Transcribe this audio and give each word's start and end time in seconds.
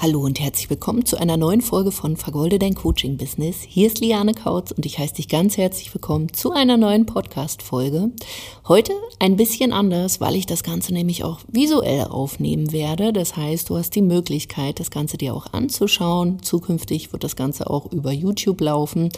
Hallo 0.00 0.20
und 0.20 0.38
herzlich 0.38 0.70
willkommen 0.70 1.04
zu 1.04 1.16
einer 1.16 1.36
neuen 1.36 1.60
Folge 1.60 1.90
von 1.90 2.16
Vergolde 2.16 2.60
dein 2.60 2.76
Coaching 2.76 3.16
Business. 3.16 3.62
Hier 3.66 3.88
ist 3.88 3.98
Liane 3.98 4.32
Kautz 4.32 4.70
und 4.70 4.86
ich 4.86 4.96
heiße 5.00 5.16
dich 5.16 5.26
ganz 5.26 5.56
herzlich 5.56 5.92
willkommen 5.92 6.32
zu 6.32 6.52
einer 6.52 6.76
neuen 6.76 7.04
Podcast-Folge. 7.04 8.12
Heute 8.68 8.92
ein 9.18 9.34
bisschen 9.34 9.72
anders, 9.72 10.20
weil 10.20 10.36
ich 10.36 10.46
das 10.46 10.62
Ganze 10.62 10.94
nämlich 10.94 11.24
auch 11.24 11.40
visuell 11.48 12.04
aufnehmen 12.04 12.70
werde. 12.70 13.12
Das 13.12 13.36
heißt, 13.36 13.70
du 13.70 13.76
hast 13.76 13.96
die 13.96 14.02
Möglichkeit, 14.02 14.78
das 14.78 14.92
Ganze 14.92 15.18
dir 15.18 15.34
auch 15.34 15.52
anzuschauen. 15.52 16.40
Zukünftig 16.42 17.12
wird 17.12 17.24
das 17.24 17.34
Ganze 17.34 17.68
auch 17.68 17.90
über 17.90 18.12
YouTube 18.12 18.60
laufen. 18.60 19.08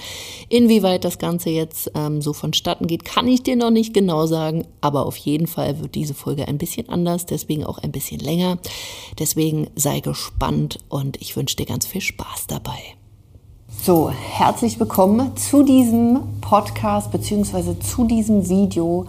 Inwieweit 0.49 1.05
das 1.05 1.19
Ganze 1.19 1.51
jetzt 1.51 1.91
ähm, 1.95 2.23
so 2.23 2.33
vonstatten 2.33 2.87
geht, 2.87 3.05
kann 3.05 3.29
ich 3.29 3.43
dir 3.43 3.57
noch 3.57 3.71
nicht 3.71 3.93
genau 3.93 4.25
sagen, 4.25 4.67
aber 4.81 5.05
auf 5.05 5.19
jeden 5.19 5.47
Fall 5.47 5.79
wird 5.79 5.95
diese 5.95 6.15
Folge 6.15 6.49
ein 6.49 6.57
bisschen 6.57 6.89
anders, 6.89 7.27
deswegen 7.27 7.65
auch 7.65 7.77
ein 7.77 7.93
bisschen 7.93 8.21
länger. 8.21 8.57
Deswegen 9.19 9.69
sei 9.77 10.01
gespannt 10.01 10.70
und 10.89 11.21
ich 11.21 11.37
wünsche 11.37 11.57
dir 11.57 11.67
ganz 11.67 11.87
viel 11.87 12.01
Spaß 12.01 12.47
dabei. 12.47 12.79
So, 13.83 14.11
herzlich 14.11 14.79
willkommen 14.79 15.37
zu 15.37 15.63
diesem 15.63 16.21
Podcast 16.41 17.11
bzw. 17.13 17.79
zu 17.81 18.05
diesem 18.05 18.49
Video. 18.49 19.07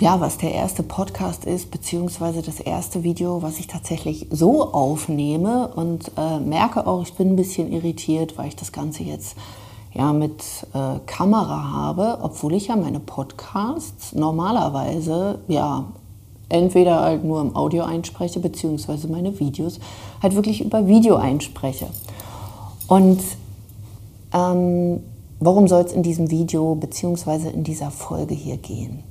Ja, 0.00 0.20
was 0.20 0.38
der 0.38 0.52
erste 0.52 0.82
Podcast 0.82 1.46
ist, 1.46 1.70
beziehungsweise 1.70 2.42
das 2.42 2.60
erste 2.60 3.02
Video, 3.02 3.42
was 3.42 3.58
ich 3.58 3.66
tatsächlich 3.66 4.26
so 4.30 4.72
aufnehme 4.72 5.68
und 5.68 6.12
äh, 6.16 6.38
merke 6.38 6.86
auch, 6.86 7.02
ich 7.02 7.14
bin 7.14 7.30
ein 7.32 7.36
bisschen 7.36 7.72
irritiert, 7.72 8.36
weil 8.38 8.48
ich 8.48 8.56
das 8.56 8.72
Ganze 8.72 9.02
jetzt 9.02 9.36
ja 9.94 10.12
mit 10.12 10.42
äh, 10.74 10.98
Kamera 11.06 11.72
habe, 11.72 12.18
obwohl 12.20 12.54
ich 12.54 12.68
ja 12.68 12.76
meine 12.76 13.00
Podcasts 13.00 14.14
normalerweise 14.14 15.40
ja 15.48 15.86
entweder 16.48 17.00
halt 17.00 17.24
nur 17.24 17.40
im 17.40 17.56
Audio 17.56 17.84
einspreche, 17.84 18.40
beziehungsweise 18.40 19.08
meine 19.08 19.38
Videos 19.40 19.80
halt 20.22 20.34
wirklich 20.34 20.64
über 20.64 20.86
Video 20.86 21.16
einspreche. 21.16 21.86
Und 22.86 23.20
ähm, 24.32 25.00
worum 25.40 25.68
soll 25.68 25.82
es 25.84 25.92
in 25.92 26.02
diesem 26.02 26.30
Video 26.30 26.74
beziehungsweise 26.74 27.50
in 27.50 27.64
dieser 27.64 27.90
Folge 27.90 28.34
hier 28.34 28.56
gehen? 28.56 29.02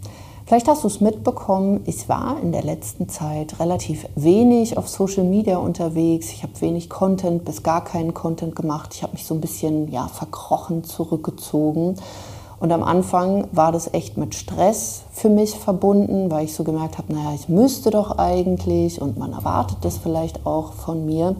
Vielleicht 0.45 0.67
hast 0.67 0.83
du 0.83 0.87
es 0.87 1.01
mitbekommen, 1.01 1.81
ich 1.85 2.07
war 2.07 2.39
in 2.39 2.51
der 2.51 2.61
letzten 2.61 3.09
Zeit 3.09 3.59
relativ 3.59 4.05
wenig 4.15 4.77
auf 4.77 4.87
Social 4.87 5.23
Media 5.23 5.57
unterwegs. 5.57 6.29
Ich 6.29 6.43
habe 6.43 6.61
wenig 6.61 6.87
Content, 6.87 7.45
bis 7.45 7.63
gar 7.63 7.83
keinen 7.83 8.13
Content 8.13 8.55
gemacht. 8.55 8.93
Ich 8.93 9.01
habe 9.01 9.13
mich 9.13 9.25
so 9.25 9.33
ein 9.33 9.41
bisschen 9.41 9.91
ja, 9.91 10.07
verkrochen 10.07 10.83
zurückgezogen 10.83 11.95
und 12.65 12.71
am 12.71 12.81
Anfang 12.81 13.47
war 13.51 13.71
das 13.71 13.93
echt 13.93 14.17
mit 14.17 14.33
Stress 14.33 15.03
für 15.11 15.29
mich 15.29 15.51
verbunden, 15.51 16.31
weil 16.31 16.45
ich 16.45 16.55
so 16.55 16.63
gemerkt 16.63 16.97
habe, 16.97 17.13
naja, 17.13 17.35
ich 17.35 17.47
müsste 17.47 17.91
doch 17.91 18.17
eigentlich 18.17 18.99
und 18.99 19.19
man 19.19 19.33
erwartet 19.33 19.77
das 19.81 19.99
vielleicht 19.99 20.47
auch 20.47 20.73
von 20.73 21.05
mir. 21.05 21.35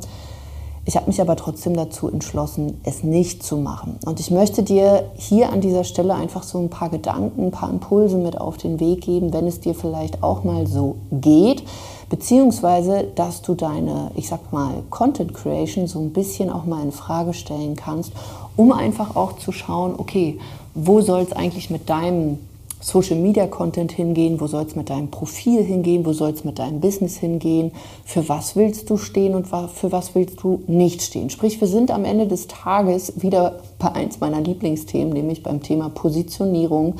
Ich 0.86 0.96
habe 0.96 1.08
mich 1.08 1.20
aber 1.20 1.36
trotzdem 1.36 1.76
dazu 1.76 2.10
entschlossen, 2.10 2.80
es 2.84 3.04
nicht 3.04 3.42
zu 3.42 3.58
machen. 3.58 3.98
Und 4.06 4.20
ich 4.20 4.30
möchte 4.30 4.62
dir 4.62 5.06
hier 5.16 5.52
an 5.52 5.62
dieser 5.62 5.84
Stelle 5.84 6.14
einfach 6.14 6.44
so 6.44 6.60
ein 6.60 6.70
paar 6.70 6.90
Gedanken, 6.90 7.46
ein 7.46 7.52
paar 7.52 7.72
Impulse 7.72 8.18
mit 8.18 8.40
auf 8.40 8.58
den 8.58 8.80
Weg 8.80 9.02
geben, 9.02 9.34
wenn 9.34 9.48
es 9.48 9.60
dir 9.60 9.74
vielleicht 9.74 10.22
auch 10.22 10.44
mal 10.44 10.68
so 10.68 10.98
geht, 11.10 11.64
beziehungsweise 12.08 13.08
dass 13.16 13.42
du 13.42 13.56
deine, 13.56 14.12
ich 14.14 14.30
sag 14.30 14.54
mal, 14.54 14.84
Content 14.92 15.34
Creation 15.34 15.88
so 15.88 15.98
ein 15.98 16.14
bisschen 16.14 16.52
auch 16.52 16.66
mal 16.66 16.84
in 16.84 16.92
Frage 16.92 17.34
stellen 17.34 17.76
kannst, 17.76 18.12
um 18.56 18.72
einfach 18.72 19.16
auch 19.16 19.40
zu 19.40 19.52
schauen, 19.52 19.96
okay, 19.98 20.38
wo 20.76 21.02
soll 21.02 21.22
es 21.22 21.32
eigentlich 21.32 21.70
mit 21.70 21.90
deinem 21.90 22.38
Social 22.82 23.16
Media 23.16 23.48
Content 23.48 23.92
hingehen, 23.92 24.40
wo 24.40 24.46
soll 24.46 24.64
es 24.66 24.76
mit 24.76 24.92
deinem 24.92 25.10
Profil 25.10 25.64
hingehen, 25.64 26.06
wo 26.06 26.14
soll 26.14 26.32
es 26.32 26.44
mit 26.44 26.60
deinem 26.60 26.82
Business 26.82 27.18
hingehen, 27.18 27.72
für 28.04 28.30
was 28.30 28.56
willst 28.56 28.90
du 28.90 28.98
stehen 28.98 29.34
und 29.34 29.48
für 29.48 29.92
was 29.92 30.14
willst 30.14 30.44
du 30.44 30.62
nicht 30.68 31.02
stehen. 31.02 31.32
Sprich, 31.32 31.60
wir 31.60 31.68
sind 31.68 31.90
am 31.90 32.06
Ende 32.06 32.28
des 32.28 32.48
Tages 32.48 33.14
wieder 33.24 33.60
bei 33.80 33.92
eins 33.94 34.20
meiner 34.20 34.40
Lieblingsthemen, 34.40 35.14
nämlich 35.14 35.42
beim 35.42 35.64
Thema 35.64 35.90
Positionierung. 35.90 36.96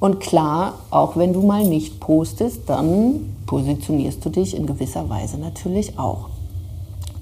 Und 0.00 0.20
klar, 0.20 0.74
auch 0.90 1.16
wenn 1.16 1.32
du 1.32 1.40
mal 1.40 1.64
nicht 1.64 2.00
postest, 2.00 2.62
dann 2.66 3.34
positionierst 3.46 4.22
du 4.22 4.28
dich 4.28 4.54
in 4.54 4.66
gewisser 4.66 5.08
Weise 5.08 5.38
natürlich 5.38 5.98
auch. 5.98 6.28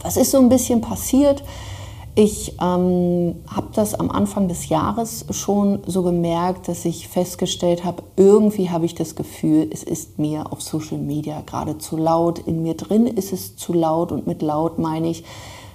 Was 0.02 0.16
ist 0.16 0.32
so 0.32 0.38
ein 0.38 0.48
bisschen 0.48 0.80
passiert? 0.80 1.44
Ich 2.16 2.54
ähm, 2.62 3.34
habe 3.48 3.68
das 3.74 3.94
am 3.94 4.08
Anfang 4.08 4.46
des 4.46 4.68
Jahres 4.68 5.24
schon 5.30 5.80
so 5.84 6.04
gemerkt, 6.04 6.68
dass 6.68 6.84
ich 6.84 7.08
festgestellt 7.08 7.84
habe, 7.84 8.04
irgendwie 8.16 8.70
habe 8.70 8.86
ich 8.86 8.94
das 8.94 9.16
Gefühl, 9.16 9.68
es 9.72 9.82
ist 9.82 10.16
mir 10.16 10.52
auf 10.52 10.62
Social 10.62 10.98
Media 10.98 11.42
gerade 11.44 11.78
zu 11.78 11.96
laut. 11.96 12.38
In 12.38 12.62
mir 12.62 12.74
drin 12.74 13.08
ist 13.08 13.32
es 13.32 13.56
zu 13.56 13.72
laut 13.72 14.12
und 14.12 14.28
mit 14.28 14.42
laut 14.42 14.78
meine 14.78 15.08
ich, 15.08 15.24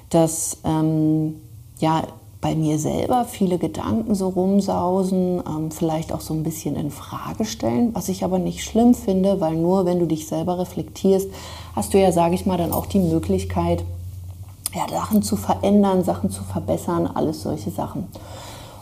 dass 0.09 0.59
ähm, 0.63 1.41
ja 1.79 2.03
bei 2.39 2.56
mir 2.56 2.79
selber 2.79 3.25
viele 3.25 3.57
Gedanken 3.57 4.16
so 4.16 4.29
rumsausen, 4.29 5.44
ähm, 5.45 5.71
vielleicht 5.71 6.13
auch 6.13 6.21
so 6.21 6.33
ein 6.33 6.44
bisschen 6.44 6.77
in 6.77 6.89
Frage 6.89 7.44
stellen, 7.44 7.94
was 7.94 8.07
ich 8.07 8.23
aber 8.23 8.39
nicht 8.39 8.63
schlimm 8.63 8.94
finde, 8.94 9.41
weil 9.41 9.57
nur 9.57 9.85
wenn 9.85 10.00
du 10.00 10.06
dich 10.06 10.25
selber 10.25 10.57
reflektierst, 10.57 11.29
hast 11.75 11.94
du 11.94 12.00
ja, 12.00 12.13
sage 12.13 12.35
ich 12.35 12.45
mal, 12.45 12.57
dann 12.57 12.71
auch 12.71 12.85
die 12.85 13.00
Möglichkeit, 13.00 13.83
ja, 14.74 14.88
Sachen 14.90 15.22
zu 15.22 15.35
verändern, 15.35 16.03
Sachen 16.03 16.30
zu 16.30 16.44
verbessern, 16.44 17.09
alles 17.13 17.44
solche 17.44 17.72
Sachen. 17.72 18.07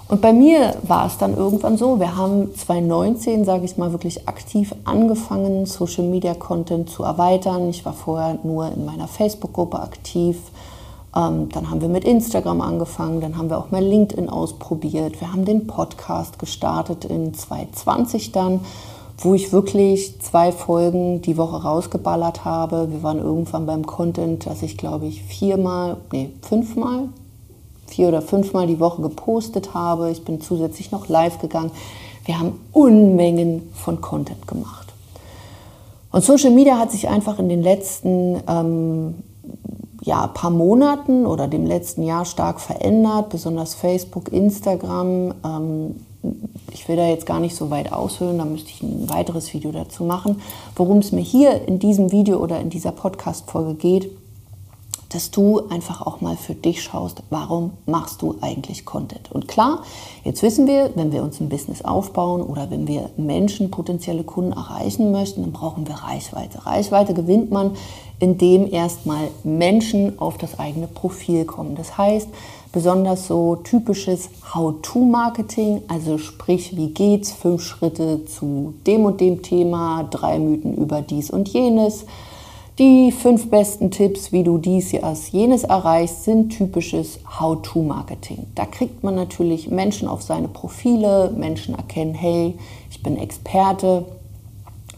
Und 0.10 0.22
bei 0.22 0.32
mir 0.32 0.76
war 0.84 1.06
es 1.06 1.18
dann 1.18 1.36
irgendwann 1.36 1.78
so, 1.78 2.00
wir 2.00 2.16
haben 2.16 2.56
2019, 2.56 3.44
sage 3.44 3.66
ich 3.66 3.78
mal, 3.78 3.92
wirklich 3.92 4.28
aktiv 4.28 4.74
angefangen, 4.86 5.66
Social 5.66 6.06
Media 6.06 6.34
Content 6.34 6.90
zu 6.90 7.04
erweitern. 7.04 7.70
Ich 7.70 7.84
war 7.86 7.92
vorher 7.92 8.40
nur 8.44 8.72
in 8.72 8.86
meiner 8.86 9.10
Facebook-Gruppe 9.10 9.82
aktiv. 9.82 10.38
Ähm, 11.14 11.50
dann 11.50 11.70
haben 11.70 11.82
wir 11.82 11.90
mit 11.90 12.06
Instagram 12.06 12.62
angefangen, 12.62 13.20
dann 13.20 13.38
haben 13.38 13.50
wir 13.50 13.58
auch 13.58 13.72
mal 13.72 13.84
LinkedIn 13.84 14.30
ausprobiert. 14.30 15.20
Wir 15.20 15.34
haben 15.34 15.44
den 15.44 15.68
Podcast 15.68 16.40
gestartet 16.40 17.04
in 17.04 17.34
2020 17.34 18.32
dann 18.32 18.62
wo 19.18 19.34
ich 19.34 19.52
wirklich 19.52 20.22
zwei 20.22 20.52
Folgen 20.52 21.22
die 21.22 21.38
Woche 21.38 21.64
rausgeballert 21.64 22.46
habe. 22.46 22.92
Wir 22.92 23.02
waren 23.02 23.20
irgendwann 23.20 23.66
beim 23.66 23.86
Content, 23.86 24.46
dass 24.46 24.62
ich 24.62 24.78
glaube 24.78 25.08
ich 25.08 25.24
viermal, 25.24 25.98
nee, 26.12 26.30
fünfmal, 26.42 27.10
vier 27.88 28.10
oder 28.10 28.22
fünfmal 28.22 28.68
die 28.68 28.80
Woche 28.80 29.02
gepostet 29.02 29.74
habe. 29.74 30.12
Ich 30.12 30.24
bin 30.24 30.40
zusätzlich 30.40 30.92
noch 30.92 31.08
live 31.08 31.40
gegangen. 31.40 31.72
Wir 32.26 32.40
haben 32.40 32.60
Unmengen 32.74 33.70
von 33.74 34.02
Content 34.02 34.48
gemacht. 34.48 34.94
Und 36.12 36.24
Social 36.24 36.52
Media 36.52 36.78
hat 36.78 36.92
sich 36.92 37.10
einfach 37.10 37.40
in 37.40 37.50
den 37.50 37.64
letzten 37.64 38.42
ähm, 38.48 39.16
ja, 40.02 40.28
paar 40.28 40.52
Monaten 40.52 41.26
oder 41.26 41.48
dem 41.48 41.66
letzten 41.66 42.04
Jahr 42.04 42.26
stark 42.26 42.62
verändert, 42.62 43.30
besonders 43.30 43.74
Facebook, 43.74 44.32
Instagram. 44.32 45.34
Ähm, 45.44 45.96
ich 46.72 46.88
will 46.88 46.96
da 46.96 47.08
jetzt 47.08 47.26
gar 47.26 47.40
nicht 47.40 47.56
so 47.56 47.70
weit 47.70 47.92
ausholen, 47.92 48.38
da 48.38 48.46
müsste 48.46 48.70
ich 48.70 48.82
ein 48.82 49.10
weiteres 49.10 49.54
Video 49.54 49.72
dazu 49.72 50.04
machen. 50.04 50.42
Worum 50.76 51.00
es 51.00 51.12
mir 51.12 51.22
hier 51.22 51.68
in 51.68 51.80
diesem 51.80 52.12
Video 52.12 52.38
oder 52.38 52.60
in 52.60 52.70
dieser 52.70 52.92
Podcast-Folge 52.92 53.76
geht, 53.76 54.12
dass 55.10 55.32
du 55.32 55.62
einfach 55.70 56.06
auch 56.06 56.22
mal 56.22 56.36
für 56.36 56.54
dich 56.54 56.84
schaust, 56.84 57.24
warum 57.30 57.72
machst 57.86 58.22
du 58.22 58.36
eigentlich 58.42 58.86
Content? 58.86 59.32
Und 59.32 59.48
klar, 59.48 59.84
jetzt 60.24 60.44
wissen 60.44 60.68
wir, 60.68 60.92
wenn 60.96 61.12
wir 61.12 61.24
uns 61.24 61.40
ein 61.40 61.50
Business 61.50 61.82
aufbauen 61.82 62.42
oder 62.42 62.70
wenn 62.70 62.88
wir 62.88 63.10
Menschen, 63.16 63.72
potenzielle 63.72 64.24
Kunden 64.24 64.52
erreichen 64.52 65.12
möchten, 65.12 65.42
dann 65.42 65.54
brauchen 65.54 65.88
wir 65.88 65.96
Reichweite. 65.96 66.66
Reichweite 66.66 67.14
gewinnt 67.14 67.52
man, 67.52 67.72
indem 68.20 68.72
erstmal 68.72 69.30
Menschen 69.44 70.20
auf 70.20 70.38
das 70.38 70.60
eigene 70.60 70.88
Profil 70.88 71.46
kommen. 71.46 71.76
Das 71.76 71.98
heißt, 71.98 72.28
besonders 72.72 73.28
so 73.28 73.56
typisches 73.56 74.30
How-to-Marketing, 74.54 75.82
also 75.88 76.18
sprich, 76.18 76.76
wie 76.76 76.90
geht's, 76.90 77.32
fünf 77.32 77.64
Schritte 77.64 78.26
zu 78.26 78.74
dem 78.86 79.06
und 79.06 79.22
dem 79.22 79.42
Thema, 79.42 80.08
drei 80.10 80.40
Mythen 80.40 80.76
über 80.76 81.02
dies 81.02 81.30
und 81.30 81.50
jenes. 81.50 82.06
Die 82.80 83.12
fünf 83.12 83.50
besten 83.50 83.90
Tipps, 83.90 84.32
wie 84.32 84.44
du 84.44 84.60
dies, 84.60 84.94
als 85.02 85.32
jenes 85.32 85.64
erreichst, 85.64 86.26
sind 86.26 86.50
typisches 86.50 87.20
How-to-Marketing. 87.40 88.46
Da 88.54 88.66
kriegt 88.66 89.04
man 89.04 89.16
natürlich 89.16 89.72
Menschen 89.72 90.08
auf 90.08 90.22
seine 90.22 90.48
Profile, 90.48 91.34
Menschen 91.36 91.74
erkennen, 91.74 92.14
hey, 92.14 92.54
ich 92.92 93.02
bin 93.02 93.18
Experte, 93.18 94.06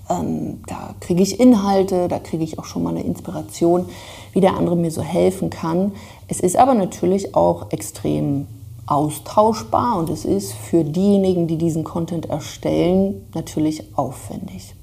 ähm, 0.09 0.61
da 0.67 0.95
kriege 0.99 1.21
ich 1.21 1.39
Inhalte, 1.39 2.07
da 2.07 2.19
kriege 2.19 2.43
ich 2.43 2.59
auch 2.59 2.65
schon 2.65 2.83
mal 2.83 2.89
eine 2.89 3.03
Inspiration, 3.03 3.85
wie 4.33 4.41
der 4.41 4.57
andere 4.57 4.75
mir 4.75 4.91
so 4.91 5.01
helfen 5.01 5.49
kann. 5.49 5.93
Es 6.29 6.39
ist 6.39 6.55
aber 6.57 6.75
natürlich 6.75 7.35
auch 7.35 7.71
extrem 7.71 8.45
austauschbar 8.85 9.97
und 9.97 10.11
es 10.11 10.25
ist 10.25 10.53
für 10.53 10.83
diejenigen, 10.83 11.47
die 11.47 11.57
diesen 11.57 11.83
Content 11.83 12.27
erstellen, 12.27 13.27
natürlich 13.33 13.97
aufwendig. 13.97 14.75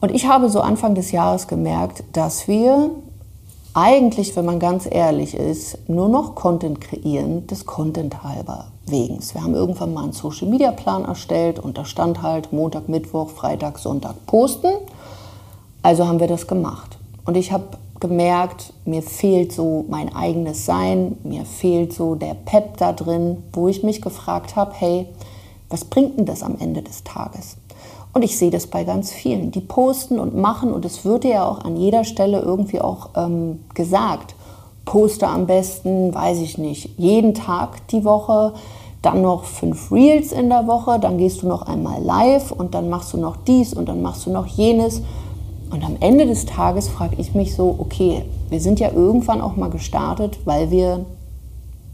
Und 0.00 0.10
ich 0.10 0.26
habe 0.26 0.50
so 0.50 0.60
Anfang 0.60 0.96
des 0.96 1.12
Jahres 1.12 1.46
gemerkt, 1.46 2.02
dass 2.12 2.48
wir 2.48 2.90
eigentlich, 3.74 4.34
wenn 4.34 4.44
man 4.44 4.58
ganz 4.58 4.86
ehrlich 4.90 5.34
ist, 5.34 5.88
nur 5.88 6.08
noch 6.08 6.34
Content 6.34 6.80
kreieren, 6.80 7.46
des 7.46 7.64
Content 7.64 8.24
halber 8.24 8.66
wegen. 8.86 9.20
Wir 9.32 9.42
haben 9.42 9.54
irgendwann 9.54 9.94
mal 9.94 10.02
einen 10.02 10.12
Social 10.12 10.48
Media 10.48 10.72
Plan 10.72 11.04
erstellt 11.04 11.60
und 11.60 11.78
da 11.78 11.84
stand 11.84 12.22
halt 12.22 12.52
Montag, 12.52 12.88
Mittwoch, 12.88 13.30
Freitag, 13.30 13.78
Sonntag 13.78 14.26
posten. 14.26 14.72
Also 15.82 16.06
haben 16.06 16.18
wir 16.18 16.28
das 16.28 16.48
gemacht. 16.48 16.98
Und 17.24 17.36
ich 17.36 17.52
habe 17.52 17.78
gemerkt, 18.06 18.74
mir 18.84 19.00
fehlt 19.00 19.50
so 19.50 19.86
mein 19.88 20.14
eigenes 20.14 20.66
Sein, 20.66 21.16
mir 21.24 21.46
fehlt 21.46 21.94
so 21.94 22.16
der 22.16 22.34
Pep 22.34 22.76
da 22.76 22.92
drin, 22.92 23.42
wo 23.54 23.66
ich 23.68 23.82
mich 23.82 24.02
gefragt 24.02 24.56
habe, 24.56 24.72
hey, 24.74 25.06
was 25.70 25.86
bringt 25.86 26.18
denn 26.18 26.26
das 26.26 26.42
am 26.42 26.56
Ende 26.60 26.82
des 26.82 27.02
Tages? 27.02 27.56
Und 28.12 28.22
ich 28.22 28.36
sehe 28.36 28.50
das 28.50 28.66
bei 28.66 28.84
ganz 28.84 29.10
vielen. 29.10 29.52
Die 29.52 29.62
posten 29.62 30.18
und 30.18 30.36
machen 30.36 30.70
und 30.70 30.84
es 30.84 31.06
wird 31.06 31.24
ja 31.24 31.48
auch 31.48 31.64
an 31.64 31.78
jeder 31.78 32.04
Stelle 32.04 32.40
irgendwie 32.40 32.80
auch 32.82 33.08
ähm, 33.16 33.60
gesagt. 33.72 34.34
Poste 34.84 35.26
am 35.26 35.46
besten, 35.46 36.14
weiß 36.14 36.40
ich 36.40 36.58
nicht, 36.58 36.98
jeden 36.98 37.32
Tag 37.32 37.88
die 37.88 38.04
Woche, 38.04 38.52
dann 39.00 39.22
noch 39.22 39.44
fünf 39.44 39.90
Reels 39.90 40.30
in 40.30 40.50
der 40.50 40.66
Woche, 40.66 40.98
dann 41.00 41.16
gehst 41.16 41.40
du 41.40 41.48
noch 41.48 41.62
einmal 41.62 42.02
live 42.02 42.52
und 42.52 42.74
dann 42.74 42.90
machst 42.90 43.14
du 43.14 43.16
noch 43.16 43.36
dies 43.36 43.72
und 43.72 43.88
dann 43.88 44.02
machst 44.02 44.26
du 44.26 44.30
noch 44.30 44.46
jenes. 44.46 45.00
Und 45.74 45.84
am 45.84 45.96
Ende 45.98 46.24
des 46.24 46.46
Tages 46.46 46.88
frage 46.88 47.16
ich 47.18 47.34
mich 47.34 47.56
so, 47.56 47.74
okay, 47.80 48.24
wir 48.48 48.60
sind 48.60 48.78
ja 48.78 48.92
irgendwann 48.92 49.40
auch 49.40 49.56
mal 49.56 49.70
gestartet, 49.70 50.38
weil 50.44 50.70
wir 50.70 51.04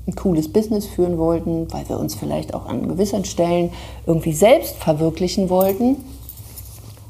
ein 0.06 0.14
cooles 0.14 0.52
Business 0.52 0.84
führen 0.84 1.16
wollten, 1.16 1.66
weil 1.72 1.88
wir 1.88 1.98
uns 1.98 2.14
vielleicht 2.14 2.52
auch 2.52 2.66
an 2.66 2.86
gewissen 2.88 3.24
Stellen 3.24 3.72
irgendwie 4.04 4.34
selbst 4.34 4.76
verwirklichen 4.76 5.48
wollten. 5.48 5.96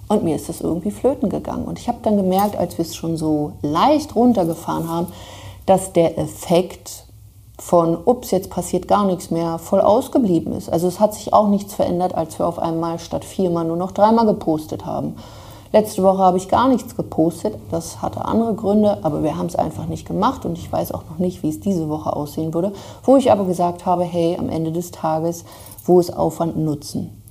Und 0.07 0.23
mir 0.23 0.37
ist 0.37 0.49
das 0.49 0.61
irgendwie 0.61 0.93
flöten 0.93 1.29
gegangen. 1.29 1.65
Und 1.65 1.81
ich 1.81 1.89
habe 1.89 1.99
dann 2.03 2.17
gemerkt, 2.17 2.55
als 2.55 2.79
wir 2.79 2.85
es 2.85 2.95
schon 2.95 3.17
so 3.17 3.55
leicht 3.63 4.15
runtergefahren 4.15 4.89
haben, 4.89 5.09
dass 5.67 5.93
der 5.93 6.19
Effekt 6.21 7.05
von, 7.59 7.99
ups, 8.05 8.31
jetzt 8.31 8.49
passiert 8.49 8.87
gar 8.87 9.05
nichts 9.07 9.33
mehr, 9.33 9.59
voll 9.59 9.81
ausgeblieben 9.81 10.53
ist. 10.53 10.71
Also 10.71 10.87
es 10.87 11.01
hat 11.01 11.15
sich 11.15 11.33
auch 11.33 11.49
nichts 11.49 11.75
verändert, 11.75 12.15
als 12.15 12.39
wir 12.39 12.47
auf 12.47 12.61
einmal 12.61 13.01
statt 13.01 13.25
viermal 13.25 13.65
nur 13.65 13.77
noch 13.77 13.91
dreimal 13.91 14.27
gepostet 14.27 14.87
haben. 14.87 15.17
Letzte 15.73 16.03
Woche 16.03 16.19
habe 16.19 16.37
ich 16.37 16.49
gar 16.49 16.69
nichts 16.69 16.97
gepostet. 16.97 17.55
Das 17.71 18.03
hatte 18.03 18.25
andere 18.25 18.55
Gründe, 18.55 18.99
aber 19.03 19.23
wir 19.23 19.37
haben 19.39 19.47
es 19.47 19.55
einfach 19.55 19.87
nicht 19.87 20.07
gemacht 20.07 20.45
und 20.45 20.59
ich 20.59 20.71
weiß 20.71 20.91
auch 20.93 21.05
noch 21.09 21.19
nicht, 21.19 21.45
wie 21.45 21.49
es 21.49 21.61
diese 21.61 21.89
Woche 21.89 22.15
aussehen 22.15 22.53
würde. 22.53 22.73
Wo 23.05 23.17
ich 23.17 23.31
aber 23.31 23.45
gesagt 23.45 23.87
habe, 23.87 24.03
hey, 24.03 24.37
am 24.37 24.49
Ende 24.49 24.73
des 24.73 24.91
Tages, 24.91 25.45
wo 25.85 26.01
ist 26.01 26.17
Aufwand 26.17 26.57
Nutzen? 26.57 27.23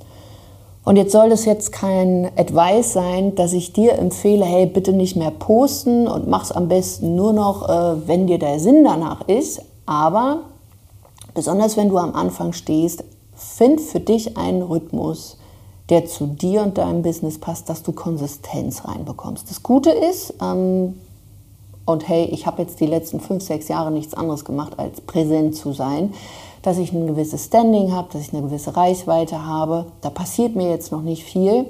Und 0.86 0.96
jetzt 0.96 1.12
soll 1.12 1.30
das 1.30 1.44
jetzt 1.44 1.74
kein 1.74 2.32
Advice 2.38 2.94
sein, 2.94 3.36
dass 3.36 3.52
ich 3.52 3.74
dir 3.74 4.00
empfehle, 4.00 4.46
hey, 4.46 4.66
bitte 4.66 4.94
nicht 4.94 5.18
mehr 5.18 5.32
posten 5.32 6.08
und 6.08 6.30
mach 6.30 6.44
es 6.44 6.54
am 6.54 6.70
besten 6.70 7.16
nur 7.16 7.34
noch, 7.34 7.68
äh, 7.68 8.08
wenn 8.08 8.26
dir 8.26 8.40
der 8.40 8.60
Sinn 8.60 8.86
danach 8.86 9.28
ist. 9.28 9.62
Aber 9.86 10.44
besonders 11.34 11.76
wenn 11.76 11.90
du 11.90 11.98
am 11.98 12.16
Anfang 12.16 12.54
stehst, 12.54 13.04
find 13.36 13.82
für 13.82 14.00
dich 14.00 14.38
einen 14.38 14.62
Rhythmus, 14.62 15.39
der 15.90 16.06
zu 16.06 16.28
dir 16.28 16.62
und 16.62 16.78
deinem 16.78 17.02
Business 17.02 17.40
passt, 17.40 17.70
dass 17.70 17.84
du 17.84 17.92
Konsistenz 17.92 18.86
reinbekommst. 18.86 19.50
Das 19.50 19.64
Gute 19.64 19.90
ist, 19.90 20.34
ähm, 20.42 20.96
und 21.86 22.08
hey, 22.08 22.26
ich 22.26 22.46
habe 22.46 22.62
jetzt 22.62 22.80
die 22.80 22.86
letzten 22.86 23.20
fünf, 23.20 23.44
sechs 23.44 23.68
Jahre 23.68 23.90
nichts 23.90 24.14
anderes 24.14 24.46
gemacht, 24.46 24.78
als 24.78 25.02
präsent 25.02 25.56
zu 25.56 25.74
sein, 25.74 26.14
dass 26.62 26.78
ich 26.78 26.94
ein 26.94 27.08
gewisses 27.08 27.46
Standing 27.46 27.94
habe, 27.94 28.10
dass 28.12 28.22
ich 28.22 28.34
eine 28.34 28.44
gewisse 28.44 28.76
Reichweite 28.78 29.46
habe. 29.46 29.86
Da 30.02 30.12
passiert 30.12 30.56
mir 30.56 30.70
jetzt 30.70 30.92
noch 30.92 31.02
nicht 31.02 31.24
viel. 31.24 31.66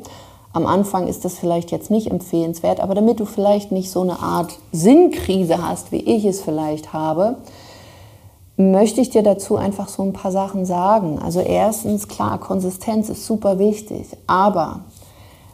Am 0.51 0.65
Anfang 0.65 1.07
ist 1.07 1.23
das 1.23 1.37
vielleicht 1.37 1.71
jetzt 1.71 1.89
nicht 1.91 2.07
empfehlenswert, 2.11 2.79
aber 2.81 2.95
damit 2.95 3.19
du 3.19 3.25
vielleicht 3.25 3.71
nicht 3.71 3.91
so 3.91 4.01
eine 4.01 4.19
Art 4.19 4.57
Sinnkrise 4.73 5.65
hast, 5.65 5.91
wie 5.91 6.01
ich 6.01 6.25
es 6.25 6.41
vielleicht 6.41 6.91
habe, 6.91 7.37
möchte 8.59 8.99
ich 8.99 9.09
dir 9.09 9.23
dazu 9.23 9.55
einfach 9.55 9.87
so 9.87 10.03
ein 10.03 10.11
paar 10.11 10.33
Sachen 10.33 10.65
sagen. 10.65 11.17
Also 11.17 11.39
erstens, 11.39 12.09
klar, 12.09 12.37
Konsistenz 12.39 13.09
ist 13.09 13.25
super 13.25 13.57
wichtig, 13.57 14.07
aber 14.27 14.81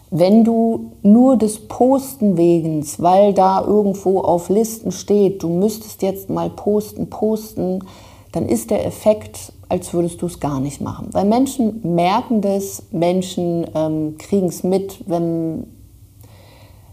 wenn 0.10 0.44
du 0.44 0.92
nur 1.04 1.38
des 1.38 1.68
Posten 1.68 2.36
wegens, 2.36 3.02
weil 3.02 3.34
da 3.34 3.62
irgendwo 3.62 4.22
auf 4.22 4.50
Listen 4.50 4.92
steht, 4.92 5.44
du 5.44 5.50
müsstest 5.50 6.02
jetzt 6.02 6.30
mal 6.30 6.50
posten, 6.50 7.10
posten, 7.10 7.84
dann 8.32 8.48
ist 8.48 8.72
der 8.72 8.86
Effekt, 8.86 9.54
als 9.70 9.94
würdest 9.94 10.22
du 10.22 10.26
es 10.26 10.40
gar 10.40 10.60
nicht 10.60 10.82
machen. 10.82 11.10
Weil 11.12 11.26
Menschen 11.26 11.82
merken 11.96 12.42
das, 12.42 12.84
Menschen 12.92 13.68
ähm, 13.76 14.16
kriegen 14.18 14.48
es 14.48 14.64
mit, 14.64 15.08
wenn 15.08 15.68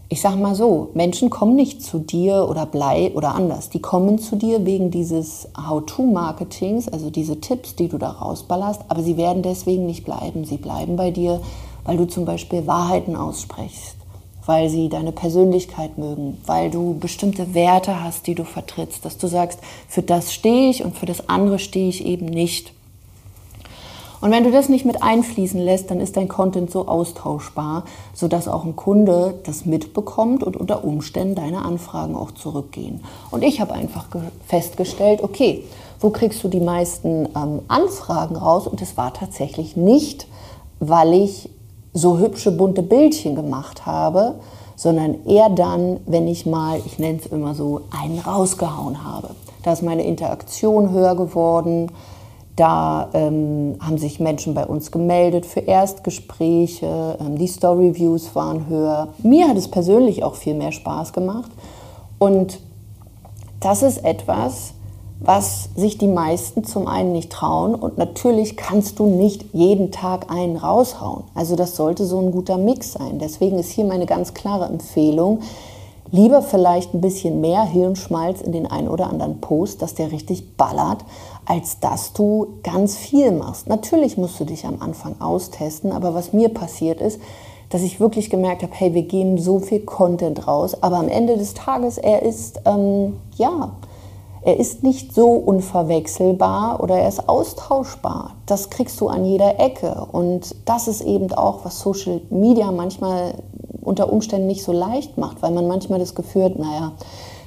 ich 0.09 0.21
sage 0.21 0.37
mal 0.37 0.53
so, 0.53 0.89
Menschen 0.93 1.29
kommen 1.29 1.55
nicht 1.55 1.81
zu 1.81 1.97
dir 1.97 2.47
oder 2.49 2.65
blei 2.65 3.11
oder 3.15 3.33
anders. 3.33 3.69
Die 3.69 3.81
kommen 3.81 4.19
zu 4.19 4.35
dir 4.35 4.65
wegen 4.65 4.91
dieses 4.91 5.47
How-to-Marketings, 5.57 6.87
also 6.87 7.09
diese 7.09 7.39
Tipps, 7.39 7.75
die 7.75 7.87
du 7.87 7.97
da 7.97 8.09
rausballerst, 8.09 8.81
aber 8.89 9.01
sie 9.01 9.17
werden 9.17 9.41
deswegen 9.41 9.85
nicht 9.85 10.05
bleiben. 10.05 10.45
Sie 10.45 10.57
bleiben 10.57 10.97
bei 10.97 11.09
dir, 11.09 11.41
weil 11.83 11.97
du 11.97 12.05
zum 12.05 12.25
Beispiel 12.25 12.67
Wahrheiten 12.67 13.15
aussprichst, 13.15 13.95
weil 14.45 14.69
sie 14.69 14.89
deine 14.89 15.13
Persönlichkeit 15.13 15.97
mögen, 15.97 16.37
weil 16.45 16.69
du 16.69 16.97
bestimmte 16.99 17.53
Werte 17.53 18.03
hast, 18.03 18.27
die 18.27 18.35
du 18.35 18.43
vertrittst, 18.43 19.03
dass 19.05 19.17
du 19.17 19.27
sagst, 19.27 19.59
für 19.87 20.03
das 20.03 20.33
stehe 20.33 20.69
ich 20.69 20.83
und 20.83 20.95
für 20.95 21.05
das 21.05 21.27
andere 21.29 21.59
stehe 21.59 21.89
ich 21.89 22.05
eben 22.05 22.25
nicht. 22.27 22.73
Und 24.23 24.31
wenn 24.31 24.45
du 24.45 24.51
das 24.51 24.69
nicht 24.69 24.85
mit 24.85 25.03
einfließen 25.03 25.59
lässt, 25.59 25.91
dann 25.91 25.99
ist 25.99 26.15
dein 26.15 26.29
Content 26.29 26.71
so 26.71 26.87
austauschbar, 26.87 27.83
sodass 28.13 28.47
auch 28.47 28.63
ein 28.63 28.77
Kunde 28.77 29.33
das 29.43 29.65
mitbekommt 29.65 30.45
und 30.45 30.55
unter 30.55 30.85
Umständen 30.85 31.35
deine 31.35 31.65
Anfragen 31.65 32.15
auch 32.15 32.31
zurückgehen. 32.31 33.03
Und 33.31 33.43
ich 33.43 33.59
habe 33.59 33.73
einfach 33.73 34.05
festgestellt, 34.47 35.21
okay, 35.21 35.65
wo 35.99 36.09
kriegst 36.09 36.41
du 36.41 36.47
die 36.47 36.61
meisten 36.61 37.27
ähm, 37.35 37.63
Anfragen 37.67 38.37
raus? 38.37 38.65
Und 38.65 38.81
es 38.81 38.95
war 38.95 39.13
tatsächlich 39.13 39.75
nicht, 39.75 40.25
weil 40.79 41.13
ich 41.15 41.49
so 41.91 42.17
hübsche 42.17 42.53
bunte 42.53 42.81
Bildchen 42.81 43.35
gemacht 43.35 43.85
habe, 43.85 44.35
sondern 44.77 45.25
eher 45.25 45.49
dann, 45.49 45.99
wenn 46.05 46.29
ich 46.29 46.45
mal, 46.45 46.79
ich 46.85 46.97
nenne 46.97 47.19
es 47.19 47.25
immer 47.25 47.55
so, 47.55 47.81
einen 47.91 48.19
rausgehauen 48.19 49.03
habe. 49.03 49.31
Da 49.63 49.73
ist 49.73 49.83
meine 49.83 50.05
Interaktion 50.05 50.91
höher 50.91 51.17
geworden, 51.17 51.91
da 52.55 53.09
ähm, 53.13 53.77
haben 53.79 53.97
sich 53.97 54.19
Menschen 54.19 54.53
bei 54.53 54.65
uns 54.65 54.91
gemeldet 54.91 55.45
für 55.45 55.61
Erstgespräche, 55.61 57.17
ähm, 57.19 57.37
die 57.37 57.47
Story-Views 57.47 58.35
waren 58.35 58.67
höher. 58.67 59.07
Mir 59.23 59.47
hat 59.47 59.57
es 59.57 59.67
persönlich 59.67 60.23
auch 60.23 60.35
viel 60.35 60.53
mehr 60.53 60.71
Spaß 60.71 61.13
gemacht. 61.13 61.51
Und 62.19 62.59
das 63.59 63.81
ist 63.81 64.03
etwas, 64.05 64.73
was 65.19 65.69
sich 65.75 65.97
die 65.97 66.07
meisten 66.07 66.63
zum 66.63 66.87
einen 66.87 67.13
nicht 67.13 67.31
trauen. 67.31 67.73
Und 67.73 67.97
natürlich 67.97 68.55
kannst 68.55 68.99
du 68.99 69.07
nicht 69.07 69.45
jeden 69.53 69.91
Tag 69.91 70.29
einen 70.29 70.57
raushauen. 70.57 71.23
Also 71.33 71.55
das 71.55 71.75
sollte 71.75 72.05
so 72.05 72.19
ein 72.19 72.31
guter 72.31 72.57
Mix 72.57 72.93
sein. 72.93 73.17
Deswegen 73.19 73.57
ist 73.57 73.71
hier 73.71 73.85
meine 73.85 74.05
ganz 74.05 74.33
klare 74.33 74.65
Empfehlung, 74.65 75.39
lieber 76.13 76.43
vielleicht 76.43 76.93
ein 76.93 77.01
bisschen 77.01 77.41
mehr 77.41 77.63
Hirnschmalz 77.63 78.41
in 78.41 78.51
den 78.51 78.67
einen 78.67 78.87
oder 78.87 79.09
anderen 79.09 79.41
Post, 79.41 79.81
dass 79.81 79.95
der 79.95 80.11
richtig 80.11 80.55
ballert, 80.57 81.03
als 81.45 81.79
dass 81.79 82.13
du 82.13 82.59
ganz 82.61 82.95
viel 82.95 83.31
machst. 83.31 83.67
Natürlich 83.67 84.15
musst 84.15 84.39
du 84.39 84.45
dich 84.45 84.67
am 84.67 84.79
Anfang 84.79 85.19
austesten, 85.19 85.91
aber 85.91 86.13
was 86.13 86.31
mir 86.31 86.49
passiert 86.49 87.01
ist, 87.01 87.19
dass 87.69 87.81
ich 87.81 87.99
wirklich 87.99 88.29
gemerkt 88.29 88.61
habe, 88.61 88.73
hey, 88.75 88.93
wir 88.93 89.01
geben 89.01 89.39
so 89.39 89.57
viel 89.57 89.79
Content 89.79 90.47
raus, 90.47 90.77
aber 90.83 90.97
am 90.97 91.07
Ende 91.07 91.35
des 91.35 91.55
Tages, 91.55 91.97
er 91.97 92.21
ist, 92.21 92.61
ähm, 92.65 93.17
ja, 93.35 93.71
er 94.43 94.59
ist 94.59 94.83
nicht 94.83 95.15
so 95.15 95.31
unverwechselbar 95.31 96.79
oder 96.83 96.99
er 96.99 97.07
ist 97.07 97.27
austauschbar. 97.27 98.35
Das 98.45 98.69
kriegst 98.69 99.01
du 99.01 99.07
an 99.07 99.25
jeder 99.25 99.59
Ecke. 99.59 100.05
Und 100.11 100.53
das 100.65 100.87
ist 100.87 101.01
eben 101.01 101.33
auch, 101.33 101.65
was 101.65 101.79
Social 101.79 102.21
Media 102.29 102.71
manchmal 102.71 103.35
unter 103.83 104.11
Umständen 104.11 104.47
nicht 104.47 104.63
so 104.63 104.71
leicht 104.71 105.17
macht, 105.17 105.41
weil 105.41 105.51
man 105.51 105.67
manchmal 105.67 105.99
das 105.99 106.15
Gefühl 106.15 106.45
hat, 106.45 106.59
naja, 106.59 106.93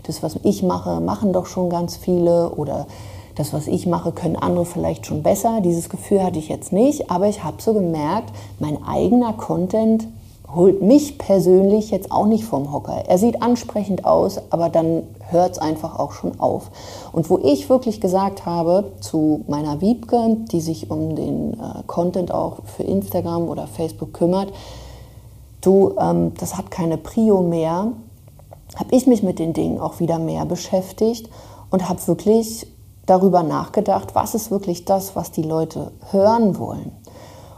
das, 0.04 0.22
was 0.22 0.38
ich 0.42 0.62
mache, 0.62 1.00
machen 1.00 1.32
doch 1.32 1.46
schon 1.46 1.68
ganz 1.68 1.96
viele 1.96 2.50
oder 2.50 2.86
das, 3.34 3.52
was 3.52 3.66
ich 3.66 3.86
mache, 3.86 4.12
können 4.12 4.36
andere 4.36 4.64
vielleicht 4.64 5.06
schon 5.06 5.22
besser. 5.22 5.60
Dieses 5.62 5.88
Gefühl 5.88 6.22
hatte 6.22 6.38
ich 6.38 6.48
jetzt 6.48 6.72
nicht, 6.72 7.10
aber 7.10 7.28
ich 7.28 7.44
habe 7.44 7.60
so 7.60 7.74
gemerkt, 7.74 8.32
mein 8.58 8.82
eigener 8.84 9.34
Content 9.34 10.08
holt 10.54 10.80
mich 10.80 11.18
persönlich 11.18 11.90
jetzt 11.90 12.12
auch 12.12 12.26
nicht 12.26 12.44
vom 12.44 12.72
Hocker. 12.72 13.04
Er 13.06 13.18
sieht 13.18 13.42
ansprechend 13.42 14.04
aus, 14.04 14.40
aber 14.50 14.68
dann 14.68 15.02
hört 15.28 15.52
es 15.52 15.58
einfach 15.58 15.98
auch 15.98 16.12
schon 16.12 16.38
auf. 16.40 16.70
Und 17.12 17.28
wo 17.28 17.38
ich 17.38 17.68
wirklich 17.68 18.00
gesagt 18.00 18.46
habe 18.46 18.92
zu 19.00 19.44
meiner 19.48 19.80
Wiebke, 19.80 20.36
die 20.52 20.60
sich 20.60 20.90
um 20.90 21.16
den 21.16 21.54
äh, 21.54 21.82
Content 21.86 22.32
auch 22.32 22.58
für 22.64 22.84
Instagram 22.84 23.48
oder 23.48 23.66
Facebook 23.66 24.14
kümmert, 24.14 24.52
du, 25.66 25.94
ähm, 26.00 26.32
das 26.38 26.56
hat 26.56 26.70
keine 26.70 26.96
Prio 26.96 27.42
mehr, 27.42 27.92
habe 28.76 28.94
ich 28.94 29.06
mich 29.06 29.22
mit 29.22 29.38
den 29.38 29.52
Dingen 29.52 29.80
auch 29.80 30.00
wieder 30.00 30.18
mehr 30.18 30.44
beschäftigt 30.44 31.28
und 31.70 31.88
habe 31.88 32.06
wirklich 32.06 32.66
darüber 33.06 33.42
nachgedacht, 33.42 34.14
was 34.14 34.34
ist 34.34 34.50
wirklich 34.50 34.84
das, 34.84 35.16
was 35.16 35.30
die 35.30 35.42
Leute 35.42 35.92
hören 36.10 36.58
wollen. 36.58 36.92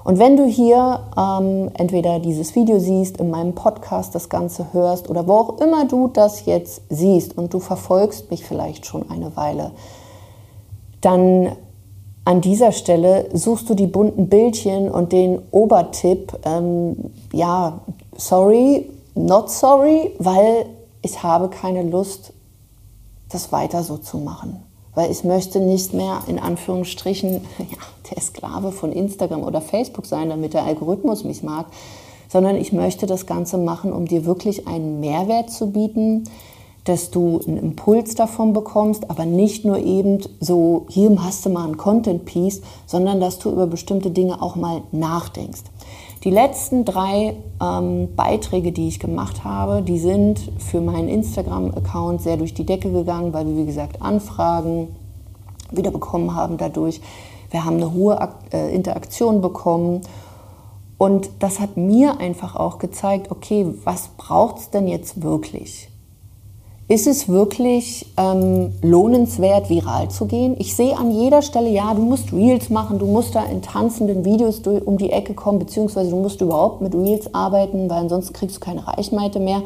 Und 0.05 0.19
wenn 0.19 0.37
du 0.37 0.47
hier 0.47 1.01
ähm, 1.19 1.71
entweder 1.75 2.19
dieses 2.19 2.55
Video 2.55 2.79
siehst, 2.79 3.19
in 3.19 3.31
meinem 3.31 3.55
Podcast 3.55 4.15
das 4.15 4.29
Ganze 4.29 4.73
hörst 4.73 5.11
oder 5.11 5.27
wo 5.27 5.35
auch 5.35 5.61
immer 5.61 5.87
du 5.87 6.09
das 6.09 6.47
jetzt 6.47 6.83
siehst 6.89 7.37
und 7.37 7.53
du 7.53 7.61
verfolgst 7.61 8.31
mich 8.31 8.45
vielleicht 8.45 8.87
schon 8.87 9.11
eine 9.11 9.37
Weile, 9.37 9.73
dann 11.01 11.53
an 12.25 12.41
dieser 12.41 12.73
Stelle 12.73 13.29
suchst 13.33 13.69
du 13.71 13.75
die 13.75 13.87
bunten 13.87 14.29
Bildchen 14.29 14.91
und 14.91 15.13
den 15.13 15.41
Obertipp, 15.51 16.39
ähm, 16.45 17.11
ja, 17.33 17.81
sorry, 18.19 18.91
not 19.15 19.51
sorry, 19.51 20.13
weil 20.19 20.67
ich 21.01 21.23
habe 21.23 21.49
keine 21.49 21.83
Lust, 21.83 22.35
das 23.31 23.53
weiter 23.53 23.83
so 23.83 23.97
zu 23.97 24.19
machen. 24.19 24.63
Weil 24.95 25.11
ich 25.11 25.25
möchte 25.25 25.61
nicht 25.61 25.95
mehr 25.95 26.23
in 26.27 26.39
Anführungsstrichen 26.39 27.33
ja, 27.59 27.79
der 28.11 28.21
Sklave 28.21 28.73
von 28.73 28.93
Instagram 28.93 29.43
oder 29.43 29.61
Facebook 29.61 30.05
sein, 30.07 30.29
damit 30.29 30.53
der 30.53 30.65
Algorithmus 30.65 31.25
mich 31.25 31.43
mag, 31.43 31.67
sondern 32.29 32.57
ich 32.57 32.73
möchte 32.73 33.07
das 33.07 33.27
Ganze 33.27 33.57
machen, 33.57 33.93
um 33.93 34.07
dir 34.07 34.27
wirklich 34.27 34.67
einen 34.67 35.01
Mehrwert 35.01 35.51
zu 35.51 35.71
bieten, 35.71 36.25
dass 36.85 37.11
du 37.11 37.41
einen 37.47 37.59
Impuls 37.59 38.15
davon 38.15 38.55
bekommst, 38.55 39.11
aber 39.11 39.27
nicht 39.27 39.65
nur 39.65 39.79
eben 39.79 40.21
so, 40.41 40.87
hier 40.89 41.15
hast 41.23 41.45
du 41.45 41.51
mal 41.51 41.69
ein 41.69 41.77
Content-Piece, 41.77 42.63
sondern 42.87 43.21
dass 43.21 43.39
du 43.39 43.51
über 43.51 43.67
bestimmte 43.67 44.11
Dinge 44.11 44.41
auch 44.41 44.57
mal 44.57 44.83
nachdenkst. 44.91 45.63
Die 46.25 46.31
letzten 46.31 46.85
drei 46.85 47.37
ähm, 47.63 48.09
Beiträge, 48.17 48.73
die 48.73 48.89
ich 48.89 48.99
gemacht 48.99 49.45
habe, 49.45 49.83
die 49.83 49.99
sind 49.99 50.51
für 50.59 50.81
meinen 50.81 51.09
Instagram-Account 51.09 52.23
sehr 52.23 52.37
durch 52.37 52.55
die 52.55 52.67
Decke 52.67 52.91
gegangen, 52.91 53.33
weil 53.33 53.47
wir, 53.47 53.57
wie 53.57 53.67
gesagt, 53.67 54.03
Anfragen 54.03 54.89
wieder 55.71 55.93
bekommen 55.93 56.35
haben 56.35 56.57
dadurch. 56.57 57.01
Wir 57.51 57.65
haben 57.65 57.77
eine 57.77 57.93
hohe 57.93 58.19
äh, 58.53 58.75
Interaktion 58.75 59.41
bekommen. 59.41 60.01
Und 60.99 61.31
das 61.39 61.61
hat 61.61 61.77
mir 61.77 62.19
einfach 62.19 62.57
auch 62.57 62.79
gezeigt, 62.79 63.31
okay, 63.31 63.67
was 63.85 64.09
braucht 64.17 64.59
es 64.59 64.71
denn 64.71 64.89
jetzt 64.89 65.23
wirklich? 65.23 65.89
Ist 66.91 67.07
es 67.07 67.29
wirklich 67.29 68.07
ähm, 68.17 68.73
lohnenswert, 68.81 69.69
viral 69.69 70.09
zu 70.09 70.25
gehen? 70.25 70.57
Ich 70.59 70.75
sehe 70.75 70.97
an 70.97 71.11
jeder 71.11 71.43
Stelle, 71.43 71.69
ja, 71.69 71.93
du 71.93 72.01
musst 72.01 72.33
Reels 72.33 72.71
machen, 72.71 72.99
du 72.99 73.05
musst 73.05 73.35
da 73.35 73.45
in 73.45 73.61
tanzenden 73.61 74.25
Videos 74.25 74.63
um 74.87 74.97
die 74.97 75.11
Ecke 75.11 75.35
kommen, 75.35 75.59
beziehungsweise 75.59 76.09
du 76.09 76.17
musst 76.17 76.41
überhaupt 76.41 76.81
mit 76.81 76.95
Reels 76.95 77.35
arbeiten, 77.35 77.91
weil 77.91 77.99
ansonsten 77.99 78.33
kriegst 78.33 78.57
du 78.57 78.61
keine 78.61 78.89
Reichweite 78.89 79.39
mehr. 79.39 79.61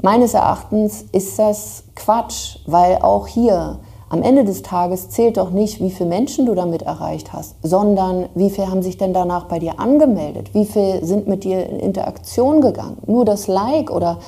Meines 0.00 0.32
Erachtens 0.32 1.04
ist 1.12 1.38
das 1.38 1.84
Quatsch, 1.94 2.56
weil 2.64 2.96
auch 3.02 3.26
hier 3.26 3.80
am 4.08 4.22
Ende 4.22 4.44
des 4.44 4.62
Tages 4.62 5.10
zählt 5.10 5.36
doch 5.36 5.50
nicht, 5.50 5.82
wie 5.82 5.90
viele 5.90 6.08
Menschen 6.08 6.46
du 6.46 6.54
damit 6.54 6.82
erreicht 6.82 7.34
hast, 7.34 7.56
sondern 7.62 8.30
wie 8.34 8.48
viele 8.48 8.70
haben 8.70 8.82
sich 8.82 8.96
denn 8.96 9.12
danach 9.12 9.44
bei 9.44 9.58
dir 9.58 9.78
angemeldet, 9.78 10.54
wie 10.54 10.64
viele 10.64 11.04
sind 11.04 11.26
mit 11.26 11.44
dir 11.44 11.68
in 11.68 11.80
Interaktion 11.80 12.62
gegangen. 12.62 12.96
Nur 13.06 13.26
das 13.26 13.46
Like 13.46 13.90
oder 13.90 14.20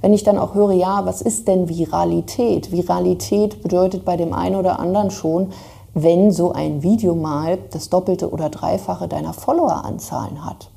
wenn 0.00 0.12
ich 0.12 0.24
dann 0.24 0.38
auch 0.38 0.54
höre, 0.54 0.72
ja, 0.72 1.04
was 1.04 1.22
ist 1.22 1.48
denn 1.48 1.68
Viralität? 1.68 2.72
Viralität 2.72 3.62
bedeutet 3.62 4.04
bei 4.04 4.16
dem 4.16 4.32
einen 4.32 4.56
oder 4.56 4.78
anderen 4.78 5.10
schon, 5.10 5.48
wenn 5.94 6.30
so 6.30 6.52
ein 6.52 6.82
Video 6.82 7.14
mal 7.14 7.58
das 7.70 7.90
Doppelte 7.90 8.30
oder 8.30 8.48
Dreifache 8.48 9.08
deiner 9.08 9.32
Followeranzahlen 9.32 10.44
hat. 10.44 10.70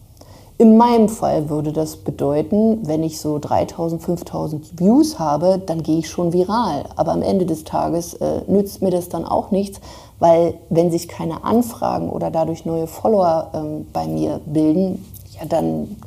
In 0.60 0.78
meinem 0.78 1.10
Fall 1.10 1.50
würde 1.50 1.74
das 1.74 1.98
bedeuten, 1.98 2.88
wenn 2.88 3.04
ich 3.04 3.20
so 3.20 3.40
3000, 3.40 4.02
5000 4.02 4.80
Views 4.80 5.18
habe, 5.18 5.60
dann 5.64 5.82
gehe 5.82 6.00
ich 6.00 6.10
schon 6.10 6.32
viral. 6.32 6.86
Aber 6.96 7.12
am 7.12 7.24
Ende 7.24 7.46
des 7.46 7.64
Tages 7.64 8.14
äh, 8.16 8.42
nützt 8.48 8.82
mir 8.82 8.92
das 8.92 9.10
dann 9.10 9.26
auch 9.26 9.50
nichts, 9.50 9.82
weil 10.20 10.54
wenn 10.70 10.92
sich 10.92 11.08
keine 11.08 11.44
Anfragen 11.44 12.10
oder 12.10 12.30
dadurch 12.30 12.66
neue 12.66 12.88
Follower 12.88 13.50
ähm, 13.54 13.88
bei 13.92 14.08
mir 14.08 14.40
bilden, 14.46 15.04
ja, 15.40 15.46
dann, 15.46 15.98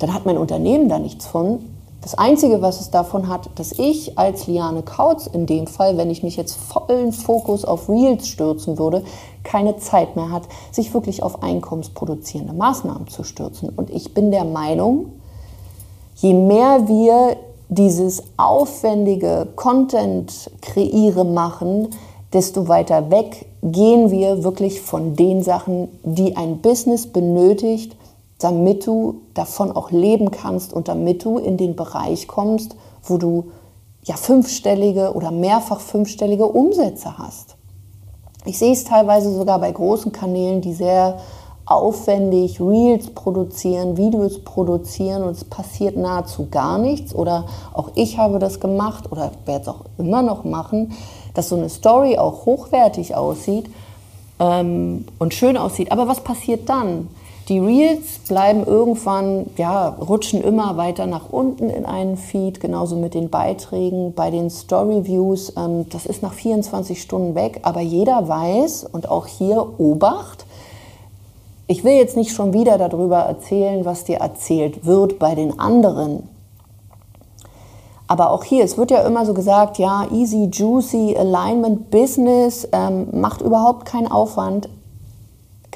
dann 0.00 0.12
hat 0.12 0.26
mein 0.26 0.36
Unternehmen 0.36 0.88
da 0.88 0.98
nichts 0.98 1.26
von, 1.26 1.60
das 2.02 2.14
Einzige, 2.14 2.62
was 2.62 2.80
es 2.80 2.90
davon 2.90 3.28
hat, 3.28 3.50
dass 3.56 3.72
ich 3.72 4.16
als 4.16 4.46
Liane 4.46 4.82
Kautz 4.82 5.26
in 5.26 5.46
dem 5.46 5.66
Fall, 5.66 5.96
wenn 5.96 6.10
ich 6.10 6.22
mich 6.22 6.36
jetzt 6.36 6.54
vollen 6.54 7.12
Fokus 7.12 7.64
auf 7.64 7.88
Reels 7.88 8.28
stürzen 8.28 8.78
würde, 8.78 9.02
keine 9.42 9.76
Zeit 9.78 10.14
mehr 10.14 10.30
hat, 10.30 10.44
sich 10.70 10.94
wirklich 10.94 11.22
auf 11.22 11.42
einkommensproduzierende 11.42 12.52
Maßnahmen 12.52 13.08
zu 13.08 13.24
stürzen. 13.24 13.70
Und 13.70 13.90
ich 13.90 14.14
bin 14.14 14.30
der 14.30 14.44
Meinung, 14.44 15.12
je 16.16 16.32
mehr 16.32 16.86
wir 16.86 17.36
dieses 17.68 18.22
aufwendige 18.36 19.48
Content 19.56 20.50
kreiere 20.60 21.24
machen, 21.24 21.88
desto 22.32 22.68
weiter 22.68 23.10
weg 23.10 23.46
gehen 23.62 24.10
wir 24.10 24.44
wirklich 24.44 24.80
von 24.80 25.16
den 25.16 25.42
Sachen, 25.42 25.88
die 26.04 26.36
ein 26.36 26.58
Business 26.58 27.06
benötigt, 27.06 27.96
damit 28.38 28.86
du 28.86 29.22
davon 29.34 29.72
auch 29.72 29.90
leben 29.90 30.30
kannst 30.30 30.72
und 30.72 30.88
damit 30.88 31.24
du 31.24 31.38
in 31.38 31.56
den 31.56 31.76
Bereich 31.76 32.28
kommst, 32.28 32.76
wo 33.02 33.16
du 33.16 33.52
ja 34.04 34.16
fünfstellige 34.16 35.14
oder 35.14 35.30
mehrfach 35.30 35.80
fünfstellige 35.80 36.46
Umsätze 36.46 37.18
hast. 37.18 37.56
Ich 38.44 38.58
sehe 38.58 38.72
es 38.72 38.84
teilweise 38.84 39.32
sogar 39.34 39.58
bei 39.58 39.72
großen 39.72 40.12
Kanälen, 40.12 40.60
die 40.60 40.72
sehr 40.72 41.18
aufwendig 41.64 42.60
Reels 42.60 43.10
produzieren, 43.10 43.96
Videos 43.96 44.44
produzieren 44.44 45.24
und 45.24 45.32
es 45.32 45.42
passiert 45.42 45.96
nahezu 45.96 46.46
gar 46.48 46.78
nichts. 46.78 47.12
Oder 47.12 47.46
auch 47.72 47.90
ich 47.96 48.18
habe 48.18 48.38
das 48.38 48.60
gemacht 48.60 49.10
oder 49.10 49.32
werde 49.46 49.62
es 49.62 49.68
auch 49.68 49.80
immer 49.98 50.22
noch 50.22 50.44
machen, 50.44 50.92
dass 51.34 51.48
so 51.48 51.56
eine 51.56 51.68
Story 51.68 52.18
auch 52.18 52.46
hochwertig 52.46 53.16
aussieht 53.16 53.68
ähm, 54.38 55.06
und 55.18 55.34
schön 55.34 55.56
aussieht. 55.56 55.90
Aber 55.90 56.06
was 56.06 56.20
passiert 56.20 56.68
dann? 56.68 57.08
Die 57.48 57.60
Reels 57.60 58.18
bleiben 58.26 58.64
irgendwann, 58.64 59.46
ja, 59.56 59.90
rutschen 59.90 60.42
immer 60.42 60.76
weiter 60.76 61.06
nach 61.06 61.30
unten 61.30 61.70
in 61.70 61.86
einen 61.86 62.16
Feed, 62.16 62.58
genauso 62.58 62.96
mit 62.96 63.14
den 63.14 63.30
Beiträgen. 63.30 64.14
Bei 64.14 64.32
den 64.32 64.50
Story 64.50 65.04
Views, 65.06 65.52
ähm, 65.56 65.88
das 65.90 66.06
ist 66.06 66.24
nach 66.24 66.32
24 66.32 67.00
Stunden 67.00 67.36
weg, 67.36 67.60
aber 67.62 67.80
jeder 67.80 68.26
weiß 68.26 68.88
und 68.90 69.08
auch 69.08 69.28
hier 69.28 69.64
Obacht. 69.78 70.44
Ich 71.68 71.84
will 71.84 71.94
jetzt 71.94 72.16
nicht 72.16 72.32
schon 72.32 72.52
wieder 72.52 72.78
darüber 72.78 73.18
erzählen, 73.18 73.84
was 73.84 74.02
dir 74.02 74.16
erzählt 74.16 74.84
wird 74.84 75.20
bei 75.20 75.36
den 75.36 75.60
anderen. 75.60 76.28
Aber 78.08 78.30
auch 78.30 78.42
hier, 78.42 78.64
es 78.64 78.76
wird 78.76 78.90
ja 78.90 79.02
immer 79.02 79.24
so 79.24 79.34
gesagt, 79.34 79.78
ja, 79.78 80.06
easy, 80.12 80.48
juicy, 80.52 81.16
Alignment, 81.16 81.92
Business, 81.92 82.66
ähm, 82.72 83.06
macht 83.12 83.40
überhaupt 83.40 83.84
keinen 83.84 84.10
Aufwand 84.10 84.68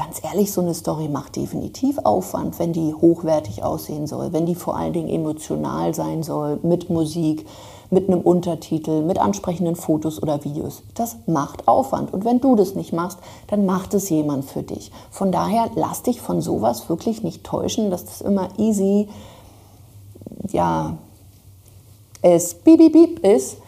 ganz 0.02 0.24
ehrlich, 0.24 0.50
so 0.50 0.62
eine 0.62 0.72
Story 0.72 1.08
macht 1.08 1.36
definitiv 1.36 1.98
Aufwand, 1.98 2.58
wenn 2.58 2.72
die 2.72 2.94
hochwertig 2.94 3.62
aussehen 3.62 4.06
soll, 4.06 4.32
wenn 4.32 4.46
die 4.46 4.54
vor 4.54 4.74
allen 4.74 4.94
Dingen 4.94 5.10
emotional 5.10 5.94
sein 5.94 6.22
soll, 6.22 6.58
mit 6.62 6.88
Musik, 6.88 7.46
mit 7.90 8.08
einem 8.08 8.22
Untertitel, 8.22 9.02
mit 9.02 9.18
ansprechenden 9.18 9.76
Fotos 9.76 10.22
oder 10.22 10.42
Videos. 10.42 10.82
Das 10.94 11.18
macht 11.26 11.68
Aufwand. 11.68 12.14
Und 12.14 12.24
wenn 12.24 12.40
du 12.40 12.56
das 12.56 12.74
nicht 12.74 12.94
machst, 12.94 13.18
dann 13.48 13.66
macht 13.66 13.92
es 13.92 14.08
jemand 14.08 14.46
für 14.46 14.62
dich. 14.62 14.90
Von 15.10 15.32
daher 15.32 15.68
lass 15.74 16.02
dich 16.02 16.22
von 16.22 16.40
sowas 16.40 16.88
wirklich 16.88 17.22
nicht 17.22 17.44
täuschen, 17.44 17.90
dass 17.90 18.06
das 18.06 18.22
immer 18.22 18.48
easy, 18.56 19.06
ja, 20.48 20.96
es 22.22 22.54
beep, 22.54 22.78
beep, 22.78 22.92
beep 22.92 23.18
ist 23.26 23.58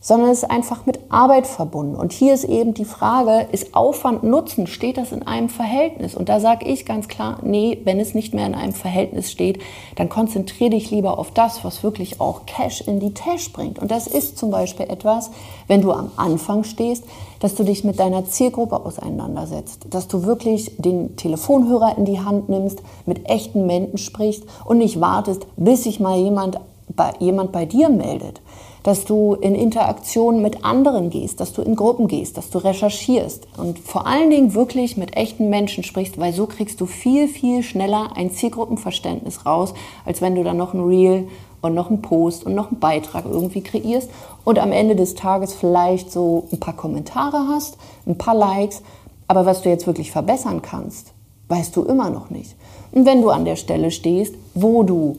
sondern 0.00 0.30
es 0.30 0.42
ist 0.42 0.50
einfach 0.50 0.86
mit 0.86 1.00
Arbeit 1.08 1.46
verbunden. 1.46 1.96
Und 1.96 2.12
hier 2.12 2.34
ist 2.34 2.44
eben 2.44 2.74
die 2.74 2.84
Frage, 2.84 3.48
ist 3.50 3.74
Aufwand 3.74 4.22
Nutzen, 4.22 4.66
steht 4.66 4.96
das 4.96 5.12
in 5.12 5.26
einem 5.26 5.48
Verhältnis? 5.48 6.14
Und 6.14 6.28
da 6.28 6.40
sage 6.40 6.66
ich 6.66 6.86
ganz 6.86 7.08
klar, 7.08 7.38
nee, 7.42 7.80
wenn 7.84 7.98
es 7.98 8.14
nicht 8.14 8.32
mehr 8.32 8.46
in 8.46 8.54
einem 8.54 8.72
Verhältnis 8.72 9.30
steht, 9.30 9.60
dann 9.96 10.08
konzentriere 10.08 10.70
dich 10.70 10.90
lieber 10.90 11.18
auf 11.18 11.32
das, 11.32 11.64
was 11.64 11.82
wirklich 11.82 12.20
auch 12.20 12.46
Cash 12.46 12.82
in 12.82 13.00
die 13.00 13.14
Tasche 13.14 13.50
bringt. 13.50 13.78
Und 13.78 13.90
das 13.90 14.06
ist 14.06 14.38
zum 14.38 14.50
Beispiel 14.50 14.86
etwas, 14.88 15.30
wenn 15.66 15.80
du 15.80 15.92
am 15.92 16.12
Anfang 16.16 16.64
stehst, 16.64 17.04
dass 17.40 17.54
du 17.54 17.64
dich 17.64 17.84
mit 17.84 17.98
deiner 17.98 18.24
Zielgruppe 18.24 18.84
auseinandersetzt, 18.84 19.86
dass 19.90 20.08
du 20.08 20.24
wirklich 20.24 20.72
den 20.78 21.16
Telefonhörer 21.16 21.96
in 21.96 22.04
die 22.04 22.20
Hand 22.20 22.48
nimmst, 22.48 22.82
mit 23.06 23.28
echten 23.28 23.66
Menschen 23.66 23.98
sprichst 23.98 24.44
und 24.64 24.78
nicht 24.78 25.00
wartest, 25.00 25.46
bis 25.56 25.84
sich 25.84 26.00
mal 26.00 26.18
jemand 26.18 26.60
bei, 26.88 27.12
jemand 27.18 27.52
bei 27.52 27.66
dir 27.66 27.88
meldet 27.88 28.40
dass 28.82 29.04
du 29.04 29.34
in 29.34 29.54
Interaktion 29.54 30.42
mit 30.42 30.64
anderen 30.64 31.10
gehst, 31.10 31.40
dass 31.40 31.52
du 31.52 31.62
in 31.62 31.76
Gruppen 31.76 32.08
gehst, 32.08 32.36
dass 32.36 32.50
du 32.50 32.58
recherchierst 32.58 33.46
und 33.56 33.78
vor 33.78 34.06
allen 34.06 34.30
Dingen 34.30 34.54
wirklich 34.54 34.96
mit 34.96 35.16
echten 35.16 35.50
Menschen 35.50 35.84
sprichst, 35.84 36.18
weil 36.18 36.32
so 36.32 36.46
kriegst 36.46 36.80
du 36.80 36.86
viel, 36.86 37.28
viel 37.28 37.62
schneller 37.62 38.10
ein 38.16 38.30
Zielgruppenverständnis 38.30 39.46
raus, 39.46 39.74
als 40.04 40.20
wenn 40.22 40.34
du 40.34 40.44
dann 40.44 40.56
noch 40.56 40.74
ein 40.74 40.84
Reel 40.84 41.28
und 41.60 41.74
noch 41.74 41.90
einen 41.90 42.02
Post 42.02 42.44
und 42.44 42.54
noch 42.54 42.70
einen 42.70 42.80
Beitrag 42.80 43.24
irgendwie 43.24 43.62
kreierst 43.62 44.10
und 44.44 44.58
am 44.58 44.72
Ende 44.72 44.94
des 44.94 45.14
Tages 45.14 45.54
vielleicht 45.54 46.12
so 46.12 46.46
ein 46.52 46.60
paar 46.60 46.76
Kommentare 46.76 47.48
hast, 47.48 47.76
ein 48.06 48.16
paar 48.16 48.34
Likes, 48.34 48.82
aber 49.26 49.44
was 49.44 49.62
du 49.62 49.68
jetzt 49.68 49.86
wirklich 49.86 50.10
verbessern 50.10 50.62
kannst, 50.62 51.12
weißt 51.48 51.74
du 51.76 51.82
immer 51.82 52.10
noch 52.10 52.30
nicht. 52.30 52.54
Und 52.92 53.06
wenn 53.06 53.22
du 53.22 53.30
an 53.30 53.44
der 53.44 53.56
Stelle 53.56 53.90
stehst, 53.90 54.34
wo 54.54 54.82
du 54.82 55.18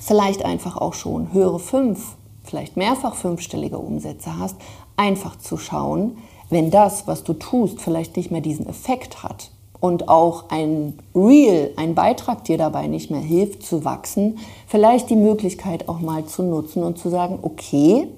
vielleicht 0.00 0.44
einfach 0.44 0.76
auch 0.76 0.94
schon 0.94 1.32
höhere 1.32 1.58
fünf 1.58 2.14
vielleicht 2.44 2.76
mehrfach 2.76 3.14
fünfstellige 3.14 3.78
Umsätze 3.78 4.38
hast, 4.38 4.56
einfach 4.96 5.36
zu 5.38 5.56
schauen, 5.56 6.18
wenn 6.50 6.70
das, 6.70 7.06
was 7.06 7.24
du 7.24 7.32
tust, 7.32 7.80
vielleicht 7.80 8.16
nicht 8.16 8.30
mehr 8.30 8.40
diesen 8.40 8.68
Effekt 8.68 9.22
hat 9.22 9.50
und 9.80 10.08
auch 10.08 10.44
ein 10.50 10.98
Reel, 11.14 11.72
ein 11.76 11.94
Beitrag 11.94 12.44
dir 12.44 12.58
dabei 12.58 12.86
nicht 12.86 13.10
mehr 13.10 13.20
hilft 13.20 13.64
zu 13.64 13.84
wachsen, 13.84 14.38
vielleicht 14.66 15.10
die 15.10 15.16
Möglichkeit 15.16 15.88
auch 15.88 16.00
mal 16.00 16.24
zu 16.26 16.42
nutzen 16.42 16.82
und 16.82 16.98
zu 16.98 17.08
sagen, 17.08 17.38
okay, 17.42 18.08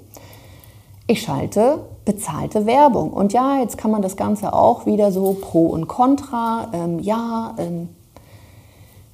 ich 1.07 1.23
schalte 1.23 1.81
bezahlte 2.05 2.67
Werbung. 2.67 3.13
Und 3.13 3.33
ja, 3.33 3.61
jetzt 3.61 3.79
kann 3.79 3.91
man 3.91 4.03
das 4.03 4.17
Ganze 4.17 4.53
auch 4.53 4.87
wieder 4.87 5.13
so 5.13 5.37
pro 5.41 5.67
und 5.67 5.89
contra, 5.89 6.69
ähm, 6.73 7.01
ja, 7.01 7.55
ähm, 7.59 7.89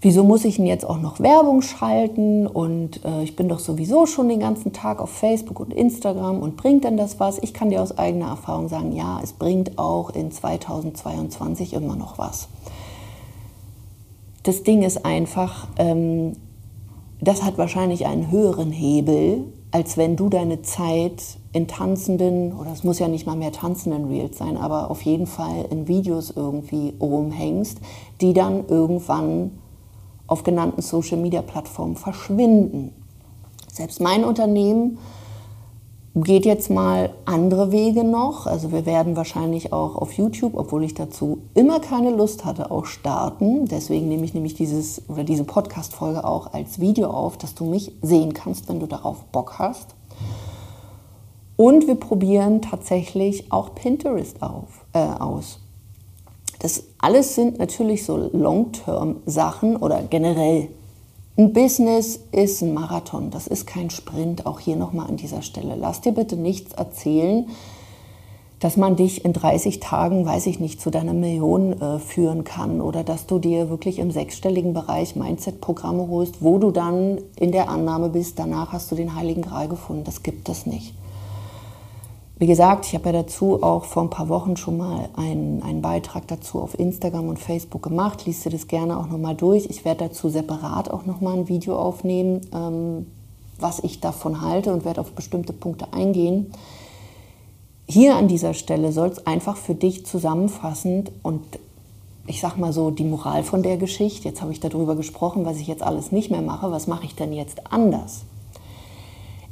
wieso 0.02 0.25
muss 0.25 0.44
ich 0.44 0.56
denn 0.56 0.66
jetzt 0.66 0.85
auch 0.85 1.00
noch 1.00 1.21
Werbung 1.21 1.62
schalten 1.62 2.47
und 2.49 3.04
äh, 3.04 3.23
ich 3.23 3.37
bin 3.37 3.49
doch 3.49 3.61
sowieso 3.61 4.04
schon 4.06 4.28
den 4.28 4.40
ganzen 4.40 4.73
Tag 4.73 5.00
auf 5.00 5.11
Facebook 5.11 5.61
und 5.61 5.73
Instagram 5.73 6.40
und 6.42 6.56
bringt 6.56 6.85
denn 6.85 6.97
das 6.97 7.21
was? 7.21 7.38
Ich 7.38 7.54
kann 7.54 7.71
dir 7.71 7.80
aus 7.80 7.97
eigener 7.97 8.26
Erfahrung 8.26 8.68
sagen, 8.68 8.92
ja, 8.92 9.21
es 9.23 9.32
bringt 9.32 9.78
auch 9.78 10.11
in 10.11 10.32
2022 10.32 11.73
immer 11.73 11.94
noch 11.94 12.18
was. 12.18 12.49
Das 14.42 14.64
Ding 14.64 14.82
ist 14.82 15.06
einfach, 15.06 15.68
ähm, 15.78 16.32
das 17.21 17.44
hat 17.44 17.56
wahrscheinlich 17.56 18.06
einen 18.06 18.32
höheren 18.32 18.73
Hebel, 18.73 19.44
als 19.71 19.97
wenn 19.97 20.16
du 20.16 20.28
deine 20.28 20.62
Zeit 20.62 21.23
in 21.52 21.68
tanzenden, 21.68 22.52
oder 22.52 22.73
es 22.73 22.82
muss 22.82 22.99
ja 22.99 23.06
nicht 23.06 23.25
mal 23.25 23.37
mehr 23.37 23.52
tanzenden 23.52 24.06
Reels 24.06 24.37
sein, 24.37 24.56
aber 24.56 24.90
auf 24.90 25.02
jeden 25.02 25.28
Fall 25.28 25.66
in 25.71 25.87
Videos 25.87 26.32
irgendwie 26.35 26.92
rumhängst, 27.00 27.78
die 28.21 28.32
dann 28.32 28.66
irgendwann 28.66 29.52
auf 30.26 30.43
genannten 30.45 30.83
Social-Media-Plattformen 30.83 31.97
verschwinden. 31.97 32.93
Selbst 33.73 34.00
mein 34.00 34.25
Unternehmen 34.25 34.99
geht 36.14 36.45
jetzt 36.45 36.69
mal 36.69 37.11
andere 37.25 37.73
Wege 37.73 38.05
noch. 38.05 38.47
Also 38.47 38.71
wir 38.71 38.85
werden 38.85 39.17
wahrscheinlich 39.17 39.73
auch 39.73 39.97
auf 39.97 40.12
YouTube, 40.12 40.52
obwohl 40.55 40.85
ich 40.85 40.95
dazu 40.95 41.38
immer 41.55 41.81
keine 41.81 42.11
Lust 42.11 42.45
hatte, 42.45 42.71
auch 42.71 42.85
starten. 42.85 43.67
Deswegen 43.67 44.09
nehme 44.09 44.25
ich 44.25 44.35
nämlich 44.35 44.55
dieses 44.55 45.09
oder 45.09 45.25
diese 45.25 45.45
Podcast-Folge 45.45 46.25
auch 46.25 46.52
als 46.52 46.81
Video 46.81 47.09
auf, 47.09 47.38
dass 47.38 47.55
du 47.55 47.64
mich 47.64 47.93
sehen 48.02 48.35
kannst, 48.35 48.69
wenn 48.69 48.81
du 48.81 48.87
darauf 48.87 49.25
Bock 49.33 49.59
hast. 49.59 49.95
Und 51.57 51.87
wir 51.87 51.95
probieren 51.95 52.61
tatsächlich 52.61 53.50
auch 53.50 53.75
Pinterest 53.75 54.43
auf, 54.43 54.85
äh, 54.93 54.99
aus. 54.99 55.61
Das 56.59 56.85
alles 57.02 57.35
sind 57.35 57.59
natürlich 57.59 58.06
so 58.06 58.30
Long-Term-Sachen 58.32 59.76
oder 59.76 60.02
generell 60.09 60.68
ein 61.37 61.52
Business 61.52 62.21
ist 62.30 62.62
ein 62.62 62.75
Marathon, 62.75 63.30
das 63.30 63.47
ist 63.47 63.66
kein 63.66 63.90
Sprint, 63.90 64.47
auch 64.47 64.61
hier 64.61 64.76
nochmal 64.76 65.09
an 65.09 65.16
dieser 65.16 65.42
Stelle. 65.42 65.76
Lass 65.76 66.00
dir 66.00 66.12
bitte 66.12 66.37
nichts 66.37 66.75
erzählen, 66.75 67.49
dass 68.61 68.76
man 68.76 68.94
dich 68.94 69.25
in 69.25 69.32
30 69.32 69.80
Tagen, 69.80 70.25
weiß 70.25 70.47
ich 70.47 70.61
nicht, 70.61 70.80
zu 70.80 70.90
deiner 70.90 71.14
Million 71.14 71.73
äh, 71.80 71.99
führen 71.99 72.44
kann 72.44 72.80
oder 72.80 73.02
dass 73.02 73.26
du 73.26 73.40
dir 73.40 73.68
wirklich 73.68 73.99
im 73.99 74.12
sechsstelligen 74.12 74.73
Bereich 74.73 75.16
Mindset-Programme 75.16 76.06
holst, 76.06 76.37
wo 76.40 76.59
du 76.59 76.71
dann 76.71 77.18
in 77.35 77.50
der 77.50 77.68
Annahme 77.68 78.11
bist, 78.11 78.38
danach 78.38 78.73
hast 78.73 78.92
du 78.92 78.94
den 78.94 79.16
Heiligen 79.16 79.42
Gral 79.42 79.66
gefunden. 79.66 80.04
Das 80.04 80.23
gibt 80.23 80.49
es 80.49 80.66
nicht. 80.66 80.94
Wie 82.42 82.49
gesagt, 82.49 82.87
ich 82.87 82.94
habe 82.96 83.04
ja 83.04 83.12
dazu 83.12 83.62
auch 83.62 83.84
vor 83.84 84.02
ein 84.02 84.11
paar 84.11 84.28
Wochen 84.28 84.56
schon 84.56 84.76
mal 84.76 85.08
einen, 85.14 85.62
einen 85.62 85.80
Beitrag 85.80 86.26
dazu 86.26 86.61
auf 86.61 86.76
Instagram 86.76 87.28
und 87.28 87.38
Facebook 87.38 87.84
gemacht. 87.84 88.26
Lies 88.26 88.42
dir 88.42 88.50
das 88.50 88.66
gerne 88.66 88.99
auch 88.99 89.06
nochmal 89.06 89.37
durch. 89.37 89.66
Ich 89.66 89.84
werde 89.84 90.08
dazu 90.08 90.28
separat 90.28 90.90
auch 90.90 91.06
nochmal 91.06 91.38
ein 91.38 91.49
Video 91.49 91.78
aufnehmen, 91.78 92.40
ähm, 92.52 93.06
was 93.61 93.78
ich 93.84 94.00
davon 94.00 94.40
halte 94.40 94.72
und 94.72 94.84
werde 94.84 95.02
auf 95.02 95.12
bestimmte 95.12 95.52
Punkte 95.52 95.92
eingehen. 95.92 96.52
Hier 97.87 98.16
an 98.16 98.26
dieser 98.26 98.54
Stelle 98.54 98.90
soll 98.90 99.11
es 99.11 99.25
einfach 99.25 99.56
für 99.56 99.76
dich 99.76 100.04
zusammenfassend 100.04 101.12
und 101.22 101.44
ich 102.26 102.40
sag 102.40 102.56
mal 102.56 102.72
so 102.72 102.90
die 102.90 103.04
Moral 103.04 103.44
von 103.44 103.62
der 103.62 103.76
Geschichte. 103.76 104.26
Jetzt 104.26 104.42
habe 104.42 104.50
ich 104.50 104.58
darüber 104.58 104.96
gesprochen, 104.96 105.44
was 105.44 105.58
ich 105.58 105.68
jetzt 105.68 105.84
alles 105.84 106.11
nicht 106.11 106.32
mehr 106.32 106.42
mache. 106.42 106.72
Was 106.72 106.88
mache 106.88 107.04
ich 107.04 107.14
denn 107.14 107.32
jetzt 107.32 107.72
anders? 107.72 108.22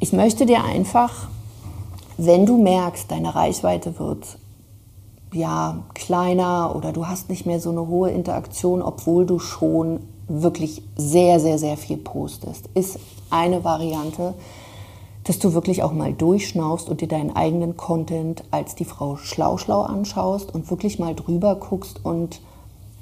Ich 0.00 0.12
möchte 0.12 0.44
dir 0.44 0.64
einfach 0.64 1.28
wenn 2.22 2.44
du 2.44 2.58
merkst, 2.58 3.10
deine 3.10 3.34
Reichweite 3.34 3.98
wird 3.98 4.38
ja 5.32 5.84
kleiner 5.94 6.74
oder 6.76 6.92
du 6.92 7.06
hast 7.06 7.30
nicht 7.30 7.46
mehr 7.46 7.60
so 7.60 7.70
eine 7.70 7.86
hohe 7.86 8.10
Interaktion, 8.10 8.82
obwohl 8.82 9.24
du 9.24 9.38
schon 9.38 10.00
wirklich 10.28 10.82
sehr, 10.96 11.40
sehr, 11.40 11.58
sehr 11.58 11.78
viel 11.78 11.96
postest, 11.96 12.68
ist 12.74 12.98
eine 13.30 13.64
Variante, 13.64 14.34
dass 15.24 15.38
du 15.38 15.54
wirklich 15.54 15.82
auch 15.82 15.92
mal 15.92 16.12
durchschnaufst 16.12 16.90
und 16.90 17.00
dir 17.00 17.08
deinen 17.08 17.34
eigenen 17.34 17.78
Content 17.78 18.44
als 18.50 18.74
die 18.74 18.84
Frau 18.84 19.16
Schlau-Schlau 19.16 19.80
anschaust 19.80 20.52
und 20.54 20.70
wirklich 20.70 20.98
mal 20.98 21.14
drüber 21.14 21.54
guckst 21.54 22.04
und 22.04 22.42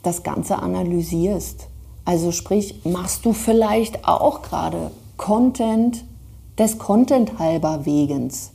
das 0.04 0.22
Ganze 0.22 0.60
analysierst. 0.60 1.66
Also 2.04 2.30
sprich, 2.30 2.84
machst 2.84 3.24
du 3.24 3.32
vielleicht 3.32 4.06
auch 4.06 4.42
gerade 4.42 4.92
Content 5.16 6.04
des 6.56 6.78
Content 6.78 7.40
halber 7.40 7.84
wegens? 7.84 8.52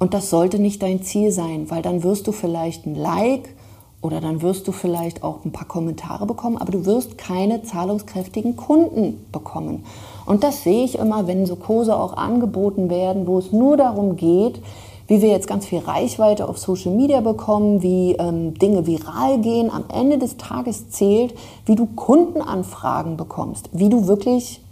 Und 0.00 0.14
das 0.14 0.30
sollte 0.30 0.58
nicht 0.58 0.82
dein 0.82 1.02
Ziel 1.02 1.30
sein, 1.30 1.70
weil 1.70 1.82
dann 1.82 2.02
wirst 2.02 2.26
du 2.26 2.32
vielleicht 2.32 2.86
ein 2.86 2.94
Like 2.94 3.54
oder 4.00 4.22
dann 4.22 4.40
wirst 4.40 4.66
du 4.66 4.72
vielleicht 4.72 5.22
auch 5.22 5.44
ein 5.44 5.52
paar 5.52 5.68
Kommentare 5.68 6.24
bekommen, 6.24 6.56
aber 6.56 6.72
du 6.72 6.86
wirst 6.86 7.18
keine 7.18 7.62
zahlungskräftigen 7.62 8.56
Kunden 8.56 9.26
bekommen. 9.30 9.84
Und 10.24 10.42
das 10.42 10.62
sehe 10.62 10.84
ich 10.84 10.98
immer, 10.98 11.26
wenn 11.26 11.44
so 11.44 11.54
Kurse 11.54 11.94
auch 11.94 12.14
angeboten 12.16 12.88
werden, 12.88 13.26
wo 13.26 13.38
es 13.38 13.52
nur 13.52 13.76
darum 13.76 14.16
geht, 14.16 14.62
wie 15.06 15.20
wir 15.20 15.28
jetzt 15.28 15.46
ganz 15.46 15.66
viel 15.66 15.80
Reichweite 15.80 16.48
auf 16.48 16.56
Social 16.56 16.94
Media 16.94 17.20
bekommen, 17.20 17.82
wie 17.82 18.12
ähm, 18.12 18.54
Dinge 18.54 18.86
viral 18.86 19.40
gehen. 19.40 19.70
Am 19.70 19.84
Ende 19.92 20.16
des 20.16 20.38
Tages 20.38 20.88
zählt, 20.88 21.34
wie 21.66 21.74
du 21.74 21.84
Kundenanfragen 21.84 23.18
bekommst, 23.18 23.68
wie 23.72 23.90
du 23.90 24.06
wirklich 24.06 24.62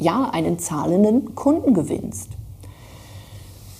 ja, 0.00 0.30
einen 0.32 0.58
zahlenden 0.58 1.36
Kunden 1.36 1.74
gewinnst. 1.74 2.30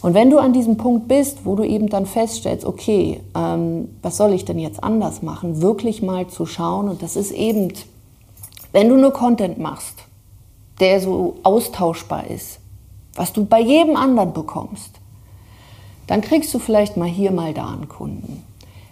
Und 0.05 0.13
wenn 0.13 0.29
du 0.29 0.37
an 0.37 0.53
diesem 0.53 0.77
Punkt 0.77 1.09
bist, 1.09 1.47
wo 1.47 1.55
du 1.55 1.65
eben 1.65 1.89
dann 1.89 2.05
feststellst, 2.05 2.67
okay, 2.67 3.23
ähm, 3.35 3.89
was 4.03 4.19
soll 4.19 4.35
ich 4.35 4.45
denn 4.45 4.59
jetzt 4.59 4.85
anders 4.85 5.23
machen, 5.23 5.63
wirklich 5.63 6.03
mal 6.03 6.27
zu 6.27 6.45
schauen, 6.45 6.91
und 6.91 7.01
das 7.01 7.17
ist 7.17 7.31
eben, 7.31 7.73
wenn 8.73 8.91
du 8.91 8.97
nur 8.97 9.15
Content 9.15 9.57
machst, 9.59 9.95
der 10.79 11.01
so 11.01 11.37
austauschbar 11.43 12.29
ist, 12.29 12.59
was 13.15 13.33
du 13.33 13.47
bei 13.47 13.63
jedem 13.63 13.97
anderen 13.97 14.35
bekommst, 14.35 14.91
dann 16.07 16.21
kriegst 16.21 16.53
du 16.53 16.59
vielleicht 16.59 16.99
mal 16.99 17.09
hier, 17.09 17.31
mal 17.31 17.55
da 17.55 17.73
einen 17.73 17.89
Kunden. 17.89 18.45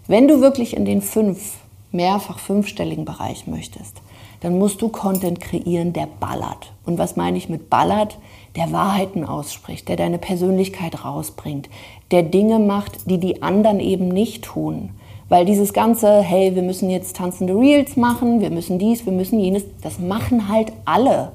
Wenn 0.07 0.29
du 0.29 0.41
wirklich 0.41 0.75
in 0.75 0.87
den 0.87 1.03
fünf, 1.03 1.59
mehrfach 1.91 2.39
fünfstelligen 2.39 3.05
Bereich 3.05 3.47
möchtest, 3.47 4.01
dann 4.41 4.59
musst 4.59 4.81
du 4.81 4.89
Content 4.89 5.41
kreieren, 5.41 5.93
der 5.93 6.07
ballert. 6.07 6.73
Und 6.87 6.97
was 6.97 7.17
meine 7.17 7.37
ich 7.37 7.51
mit 7.51 7.69
ballert? 7.69 8.17
Der 8.57 8.73
Wahrheiten 8.73 9.25
ausspricht, 9.25 9.89
der 9.89 9.97
deine 9.97 10.19
Persönlichkeit 10.19 11.05
rausbringt, 11.05 11.69
der 12.11 12.23
Dinge 12.23 12.59
macht, 12.59 13.09
die 13.11 13.19
die 13.19 13.43
anderen 13.43 13.81
eben 13.81 14.09
nicht 14.09 14.45
tun. 14.45 14.91
Weil 15.29 15.47
dieses 15.47 15.73
ganze, 15.73 16.21
hey, 16.21 16.55
wir 16.55 16.63
müssen 16.63 16.91
jetzt 16.91 17.17
tanzende 17.17 17.55
Reels 17.55 17.97
machen, 17.97 18.41
wir 18.41 18.51
müssen 18.51 18.79
dies, 18.79 19.07
wir 19.07 19.13
müssen 19.13 19.41
jenes, 19.41 19.65
das 19.83 19.99
machen 19.99 20.49
halt 20.49 20.73
alle. 20.85 21.33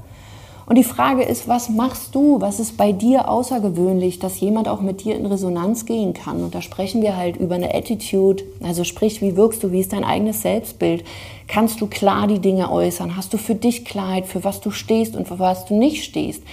Und 0.68 0.76
die 0.76 0.84
Frage 0.84 1.24
ist, 1.24 1.48
was 1.48 1.70
machst 1.70 2.14
du? 2.14 2.42
Was 2.42 2.60
ist 2.60 2.76
bei 2.76 2.92
dir 2.92 3.30
außergewöhnlich, 3.30 4.20
dass 4.20 4.42
jemand 4.42 4.68
auch 4.68 4.82
mit 4.82 5.06
dir 5.06 5.16
in 5.16 5.26
Resonanz 5.26 5.86
gehen 5.86 6.14
kann? 6.14 6.44
Und 6.44 6.54
da 6.54 6.62
sprechen 6.62 7.02
wir 7.02 7.16
halt 7.16 7.38
über 7.38 7.56
eine 7.56 7.74
Attitude. 7.74 8.44
Also 8.62 8.84
sprich, 8.84 9.22
wie 9.22 9.38
wirkst 9.38 9.64
du? 9.64 9.72
Wie 9.72 9.80
ist 9.80 9.94
dein 9.94 10.04
eigenes 10.04 10.42
Selbstbild? 10.42 11.06
Kannst 11.48 11.80
du 11.80 11.88
klar 11.88 12.28
die 12.28 12.40
Dinge 12.40 12.70
äußern? 12.70 13.16
Hast 13.16 13.34
du 13.34 13.38
für 13.38 13.56
dich 13.56 13.86
Klarheit, 13.86 14.26
für 14.26 14.44
was 14.44 14.60
du 14.60 14.70
stehst 14.70 15.16
und 15.16 15.26
für 15.26 15.40
was 15.40 15.66
du 15.66 15.74
nicht 15.74 16.04
stehst? 16.04 16.44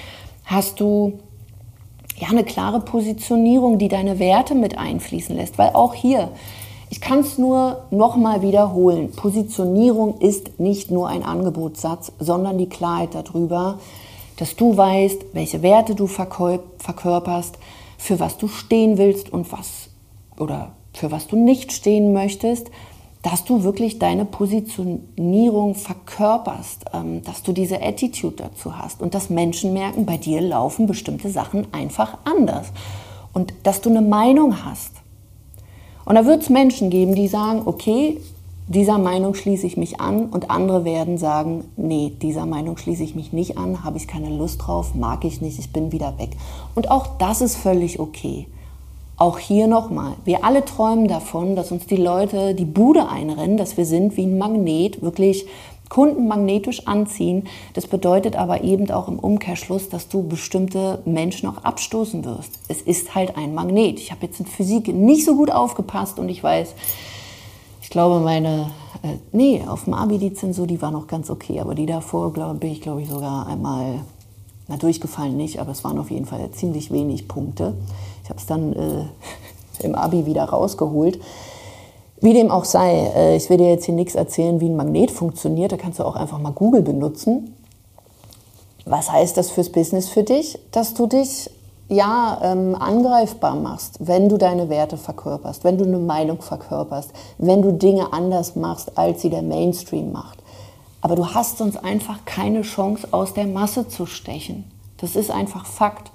Hast 0.45 0.81
du 0.81 1.19
ja 2.17 2.29
eine 2.29 2.45
klare 2.45 2.81
Positionierung, 2.81 3.79
die 3.79 3.89
deine 3.89 4.19
Werte 4.19 4.55
mit 4.55 4.79
einfließen 4.79 5.35
lässt? 5.35 5.59
Weil 5.59 5.71
auch 5.71 5.95
hier, 5.95 6.31
ich 6.91 7.01
kann 7.01 7.21
es 7.21 7.39
nur 7.39 7.85
nochmal 7.91 8.43
wiederholen. 8.43 9.13
Positionierung 9.13 10.19
ist 10.21 10.61
nicht 10.61 10.91
nur 10.91 11.09
ein 11.09 11.25
Angebotssatz, 11.25 12.13
sondern 12.19 12.59
die 12.59 12.69
Klarheit 12.69 13.15
darüber, 13.15 13.79
dass 14.37 14.57
du 14.57 14.77
weißt, 14.77 15.27
welche 15.33 15.63
Werte 15.63 15.95
du 15.95 16.07
verkörperst, 16.07 17.59
für 17.99 18.21
was 18.21 18.37
du 18.37 18.49
stehen 18.49 18.99
willst 18.99 19.33
und 19.33 19.51
was 19.51 19.89
oder 20.39 20.73
für 20.93 21.11
was 21.11 21.27
du 21.27 21.37
nicht 21.37 21.73
stehen 21.73 22.13
möchtest 22.13 22.71
dass 23.25 23.43
du 23.45 23.65
wirklich 23.65 23.99
deine 23.99 24.27
Positionierung 24.27 25.75
verkörperst, 25.75 26.85
ähm, 26.93 27.23
dass 27.25 27.43
du 27.43 27.53
diese 27.53 27.83
Attitude 27.83 28.37
dazu 28.37 28.77
hast 28.77 29.01
und 29.01 29.15
dass 29.15 29.31
Menschen 29.31 29.73
merken, 29.73 30.05
bei 30.05 30.19
dir 30.19 30.43
laufen 30.43 30.87
bestimmte 30.87 31.31
Sachen 31.31 31.67
einfach 31.73 32.19
anders 32.25 32.69
und 33.33 33.55
dass 33.63 33.81
du 33.81 33.89
eine 33.89 34.03
Meinung 34.03 34.63
hast. 34.65 34.93
Und 36.05 36.17
da 36.17 36.27
wird 36.27 36.43
es 36.43 36.51
Menschen 36.51 36.91
geben, 36.91 37.15
die 37.15 37.29
sagen, 37.29 37.63
okay, 37.65 38.21
dieser 38.67 38.99
Meinung 38.99 39.35
schließe 39.35 39.67
ich 39.67 39.79
mich 39.79 40.01
an 40.01 40.27
und 40.27 40.51
andere 40.51 40.85
werden 40.85 41.17
sagen, 41.17 41.65
nee, 41.79 42.13
dieser 42.21 42.45
Meinung 42.45 42.77
schließe 42.77 43.03
ich 43.03 43.15
mich 43.15 43.33
nicht 43.33 43.57
an, 43.57 43.85
habe 43.85 43.97
ich 43.97 44.07
keine 44.07 44.29
Lust 44.29 44.67
drauf, 44.67 44.95
mag 44.95 45.25
ich 45.25 45.41
nicht, 45.41 45.59
ich 45.59 45.73
bin 45.73 45.93
wieder 45.93 46.19
weg. 46.19 46.37
Und 46.75 46.91
auch 46.91 47.17
das 47.19 47.41
ist 47.41 47.57
völlig 47.57 48.01
okay. 48.01 48.49
Auch 49.17 49.39
hier 49.39 49.69
nochmal, 49.69 50.15
wir 50.25 50.45
alle 50.45 50.65
träumen 50.65 51.07
davon, 51.07 51.55
dass 51.57 51.71
uns 51.71 51.87
die 51.87 51.97
Leute 51.97 52.55
die 52.55 52.65
Bude 52.65 53.09
einrennen, 53.09 53.57
dass 53.57 53.77
wir 53.77 53.87
sind 53.87 54.17
wie 54.17 54.25
ein 54.25 54.39
Magnet, 54.39 55.03
wirklich 55.03 55.47
Kunden 55.89 56.27
magnetisch 56.27 56.87
anziehen. 56.89 57.47
Das 57.75 57.87
bedeutet 57.87 58.37
aber 58.37 58.65
eben 58.65 58.91
auch 58.91 59.07
im 59.07 59.19
Umkehrschluss, 59.19 59.89
dass 59.89 60.09
du 60.09 60.27
bestimmte 60.27 61.01
Menschen 61.05 61.49
auch 61.49 61.63
abstoßen 61.63 62.25
wirst. 62.25 62.59
Es 62.69 62.83
ist 62.83 63.15
halt 63.15 63.37
ein 63.37 63.55
Magnet. 63.55 64.01
Ich 64.01 64.11
habe 64.11 64.27
jetzt 64.27 64.41
in 64.41 64.47
Physik 64.47 64.89
nicht 64.89 65.25
so 65.25 65.37
gut 65.37 65.51
aufgepasst 65.53 66.19
und 66.19 66.29
ich 66.29 66.43
weiß, 66.43 66.75
ich 67.83 67.91
glaube, 67.91 68.21
meine 68.21 68.71
Äh, 69.05 69.19
nee, 69.33 69.63
auf 69.67 69.85
dem 69.85 69.93
Abi 69.95 70.17
die 70.19 70.33
Zensur, 70.33 70.67
die 70.67 70.81
war 70.81 70.91
noch 70.91 71.07
ganz 71.07 71.29
okay, 71.29 71.61
aber 71.61 71.75
die 71.75 71.85
davor 71.85 72.33
glaub, 72.33 72.59
bin 72.61 72.73
ich, 72.73 72.81
glaube 72.81 73.03
ich, 73.03 73.09
sogar 73.11 73.47
einmal, 73.47 74.01
na 74.69 74.77
durchgefallen 74.77 75.37
nicht, 75.37 75.61
aber 75.61 75.73
es 75.73 75.85
waren 75.85 75.99
auf 75.99 76.11
jeden 76.11 76.27
Fall 76.27 76.51
ziemlich 76.53 76.91
wenig 76.91 77.29
Punkte. 77.29 77.75
Ich 78.23 78.31
habe 78.31 78.39
es 78.39 78.47
dann 78.47 78.73
äh, 78.73 79.05
im 79.85 79.95
Abi 79.95 80.27
wieder 80.27 80.45
rausgeholt. 80.45 81.21
Wie 82.21 82.33
dem 82.33 82.51
auch 82.51 82.65
sei, 82.65 83.13
äh, 83.15 83.37
ich 83.37 83.51
will 83.51 83.59
dir 83.59 83.69
jetzt 83.69 83.85
hier 83.85 83.95
nichts 83.95 84.15
erzählen, 84.15 84.61
wie 84.61 84.69
ein 84.69 84.77
Magnet 84.77 85.11
funktioniert. 85.11 85.73
Da 85.73 85.77
kannst 85.77 85.99
du 85.99 86.05
auch 86.05 86.17
einfach 86.17 86.39
mal 86.39 86.53
Google 86.53 86.83
benutzen. 86.83 87.55
Was 88.87 89.11
heißt 89.11 89.37
das 89.37 89.51
fürs 89.51 89.71
Business 89.71 90.09
für 90.09 90.23
dich? 90.23 90.59
Dass 90.71 90.95
du 90.95 91.07
dich 91.07 91.51
ja, 91.89 92.41
ähm, 92.43 92.75
angreifbar 92.75 93.57
machst, 93.57 93.99
wenn 94.01 94.29
du 94.29 94.39
deine 94.39 94.69
Werte 94.69 94.97
verkörperst, 94.97 95.65
wenn 95.65 95.77
du 95.77 95.85
eine 95.85 95.99
Meinung 95.99 96.41
verkörperst, 96.41 97.11
wenn 97.39 97.63
du 97.63 97.73
Dinge 97.73 98.13
anders 98.13 98.57
machst, 98.57 98.97
als 98.97 99.21
sie 99.21 99.31
der 99.31 99.43
Mainstream 99.43 100.11
macht. 100.13 100.39
Aber 101.05 101.17
du 101.17 101.35
hast 101.35 101.59
sonst 101.59 101.77
einfach 101.85 102.25
keine 102.25 102.63
Chance, 102.63 103.09
aus 103.11 103.35
der 103.35 103.47
Masse 103.47 103.89
zu 103.89 104.07
stechen. 104.07 104.65
Das 104.97 105.17
ist 105.17 105.31
einfach 105.31 105.67
Fakt. 105.67 106.11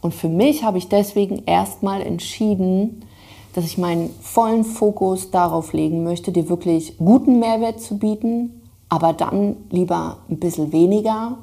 Und 0.00 0.14
für 0.14 0.28
mich 0.28 0.64
habe 0.64 0.78
ich 0.78 0.88
deswegen 0.88 1.44
erstmal 1.46 2.02
entschieden, 2.02 3.04
dass 3.52 3.64
ich 3.64 3.78
meinen 3.78 4.10
vollen 4.20 4.64
Fokus 4.64 5.30
darauf 5.30 5.72
legen 5.72 6.02
möchte, 6.02 6.32
dir 6.32 6.48
wirklich 6.48 6.98
guten 6.98 7.38
Mehrwert 7.38 7.80
zu 7.80 7.98
bieten, 7.98 8.62
aber 8.88 9.12
dann 9.12 9.58
lieber 9.70 10.16
ein 10.28 10.40
bisschen 10.40 10.72
weniger. 10.72 11.38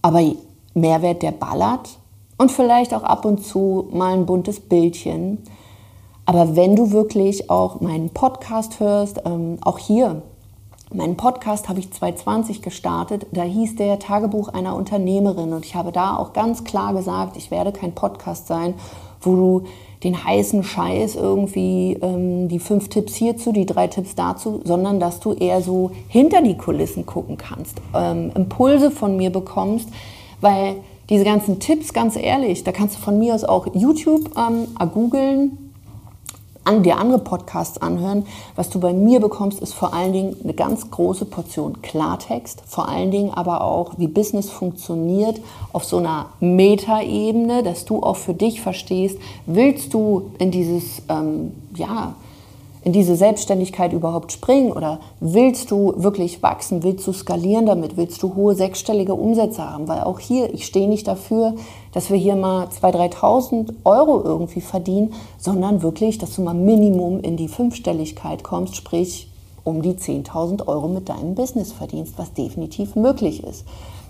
Aber 0.00 0.22
Mehrwert, 0.72 1.22
der 1.22 1.32
ballert 1.32 1.98
und 2.38 2.50
vielleicht 2.50 2.94
auch 2.94 3.02
ab 3.02 3.26
und 3.26 3.44
zu 3.44 3.88
mal 3.92 4.14
ein 4.14 4.24
buntes 4.24 4.58
Bildchen. 4.58 5.42
Aber 6.24 6.56
wenn 6.56 6.74
du 6.74 6.92
wirklich 6.92 7.50
auch 7.50 7.82
meinen 7.82 8.08
Podcast 8.08 8.80
hörst, 8.80 9.20
ähm, 9.26 9.58
auch 9.60 9.76
hier, 9.78 10.22
meinen 10.94 11.16
Podcast 11.16 11.68
habe 11.68 11.80
ich 11.80 11.92
2020 11.92 12.62
gestartet, 12.62 13.26
da 13.32 13.42
hieß 13.42 13.76
der 13.76 13.98
Tagebuch 13.98 14.48
einer 14.48 14.76
Unternehmerin. 14.76 15.52
Und 15.52 15.64
ich 15.64 15.74
habe 15.74 15.92
da 15.92 16.16
auch 16.16 16.32
ganz 16.32 16.64
klar 16.64 16.94
gesagt, 16.94 17.36
ich 17.36 17.50
werde 17.50 17.72
kein 17.72 17.92
Podcast 17.92 18.46
sein, 18.46 18.74
wo 19.20 19.34
du 19.36 19.64
den 20.04 20.22
heißen 20.22 20.62
Scheiß 20.62 21.16
irgendwie, 21.16 21.98
ähm, 22.02 22.48
die 22.48 22.58
fünf 22.58 22.88
Tipps 22.88 23.14
hierzu, 23.14 23.52
die 23.52 23.66
drei 23.66 23.86
Tipps 23.86 24.14
dazu, 24.14 24.60
sondern 24.64 25.00
dass 25.00 25.18
du 25.20 25.32
eher 25.32 25.62
so 25.62 25.90
hinter 26.08 26.42
die 26.42 26.56
Kulissen 26.56 27.06
gucken 27.06 27.38
kannst, 27.38 27.80
ähm, 27.94 28.30
Impulse 28.34 28.90
von 28.90 29.16
mir 29.16 29.30
bekommst, 29.30 29.88
weil 30.40 30.76
diese 31.08 31.24
ganzen 31.24 31.58
Tipps, 31.58 31.92
ganz 31.92 32.16
ehrlich, 32.16 32.64
da 32.64 32.72
kannst 32.72 32.96
du 32.96 33.00
von 33.00 33.18
mir 33.18 33.34
aus 33.34 33.44
auch 33.44 33.66
YouTube 33.74 34.30
ähm, 34.38 34.68
googeln, 34.92 35.63
an 36.64 36.82
dir 36.82 36.98
andere 36.98 37.18
Podcasts 37.18 37.78
anhören. 37.78 38.26
Was 38.56 38.70
du 38.70 38.80
bei 38.80 38.92
mir 38.92 39.20
bekommst, 39.20 39.60
ist 39.60 39.74
vor 39.74 39.94
allen 39.94 40.12
Dingen 40.12 40.36
eine 40.42 40.54
ganz 40.54 40.90
große 40.90 41.26
Portion 41.26 41.82
Klartext, 41.82 42.62
vor 42.66 42.88
allen 42.88 43.10
Dingen 43.10 43.30
aber 43.32 43.62
auch, 43.62 43.94
wie 43.98 44.08
Business 44.08 44.50
funktioniert 44.50 45.40
auf 45.72 45.84
so 45.84 45.98
einer 45.98 46.26
Metaebene, 46.40 47.62
dass 47.62 47.84
du 47.84 48.02
auch 48.02 48.16
für 48.16 48.34
dich 48.34 48.60
verstehst, 48.60 49.18
willst 49.46 49.94
du 49.94 50.30
in 50.38 50.50
dieses, 50.50 51.02
ähm, 51.08 51.52
ja, 51.74 52.14
in 52.84 52.92
diese 52.92 53.16
Selbstständigkeit 53.16 53.92
überhaupt 53.92 54.30
springen? 54.30 54.70
Oder 54.70 55.00
willst 55.18 55.70
du 55.70 55.94
wirklich 55.96 56.42
wachsen, 56.42 56.82
willst 56.82 57.06
du 57.06 57.12
skalieren 57.12 57.66
damit, 57.66 57.96
willst 57.96 58.22
du 58.22 58.34
hohe 58.34 58.54
sechsstellige 58.54 59.14
Umsätze 59.14 59.68
haben, 59.68 59.88
weil 59.88 60.02
auch 60.02 60.20
hier, 60.20 60.52
ich 60.52 60.66
stehe 60.66 60.88
nicht 60.88 61.08
dafür, 61.08 61.54
dass 61.92 62.10
wir 62.10 62.18
hier 62.18 62.36
mal 62.36 62.66
2.000, 62.66 63.14
3.000 63.14 63.74
Euro 63.84 64.22
irgendwie 64.22 64.60
verdienen, 64.60 65.14
sondern 65.38 65.82
wirklich, 65.82 66.18
dass 66.18 66.36
du 66.36 66.42
mal 66.42 66.54
Minimum 66.54 67.20
in 67.20 67.36
die 67.36 67.48
Fünfstelligkeit 67.48 68.44
kommst, 68.44 68.76
sprich 68.76 69.28
um 69.64 69.80
die 69.80 69.94
10.000 69.94 70.68
Euro 70.68 70.88
mit 70.88 71.08
deinem 71.08 71.34
Business 71.34 71.72
verdienst, 71.72 72.14
was 72.18 72.34
definitiv 72.34 72.96
möglich 72.96 73.42
ist. 73.42 73.64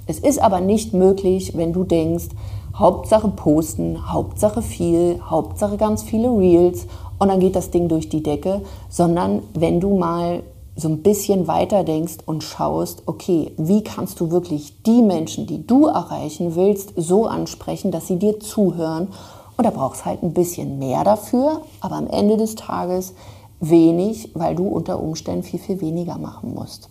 Es 0.07 0.19
ist 0.19 0.43
aber 0.43 0.61
nicht 0.61 0.93
möglich, 0.93 1.57
wenn 1.57 1.73
du 1.73 1.85
denkst, 1.85 2.27
Hauptsache 2.75 3.29
posten, 3.29 4.13
Hauptsache 4.13 4.61
viel, 4.61 5.21
Hauptsache 5.25 5.77
ganz 5.77 6.03
viele 6.03 6.29
Reels 6.37 6.89
und 7.19 7.29
dann 7.29 7.41
geht 7.41 7.57
das 7.57 7.71
Ding 7.71 7.89
durch 7.89 8.09
die 8.09 8.23
Decke, 8.23 8.63
sondern 8.89 9.43
wenn 9.55 9.81
du 9.81 9.97
mal 9.97 10.43
so 10.77 10.89
ein 10.89 11.03
bisschen 11.03 11.47
weiter 11.47 11.85
denkst 11.85 12.19
und 12.27 12.43
schaust, 12.43 13.05
okay, 13.07 13.53
wie 13.57 13.85
kannst 13.85 14.19
du 14.19 14.31
wirklich 14.31 14.83
die 14.83 15.03
Menschen, 15.03 15.47
die 15.47 15.67
du 15.67 15.87
erreichen 15.87 16.57
willst, 16.57 16.95
so 16.97 17.27
ansprechen, 17.27 17.93
dass 17.93 18.09
sie 18.09 18.19
dir 18.19 18.41
zuhören. 18.41 19.09
Und 19.57 19.65
da 19.65 19.71
brauchst 19.71 20.05
halt 20.05 20.25
ein 20.25 20.35
bisschen 20.35 20.81
mehr 20.81 21.05
dafür, 21.05 21.63
aber 21.81 21.95
am 21.95 22.09
Ende 22.09 22.37
des 22.37 22.57
Tages 22.57 23.15
wenig, 23.61 24.31
weil 24.35 24.57
du 24.57 24.67
unter 24.67 25.01
Umständen 25.01 25.45
viel, 25.45 25.61
viel 25.61 25.81
weniger 25.81 26.19
machen 26.19 26.55
musst. 26.55 26.89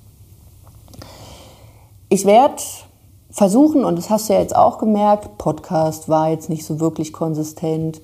Ich 2.08 2.26
werde 2.26 2.62
versuchen, 3.30 3.84
und 3.84 3.98
das 3.98 4.10
hast 4.10 4.30
du 4.30 4.34
ja 4.34 4.40
jetzt 4.40 4.56
auch 4.56 4.78
gemerkt, 4.78 5.38
Podcast 5.38 6.08
war 6.08 6.30
jetzt 6.30 6.50
nicht 6.50 6.66
so 6.66 6.80
wirklich 6.80 7.12
konsistent, 7.12 8.02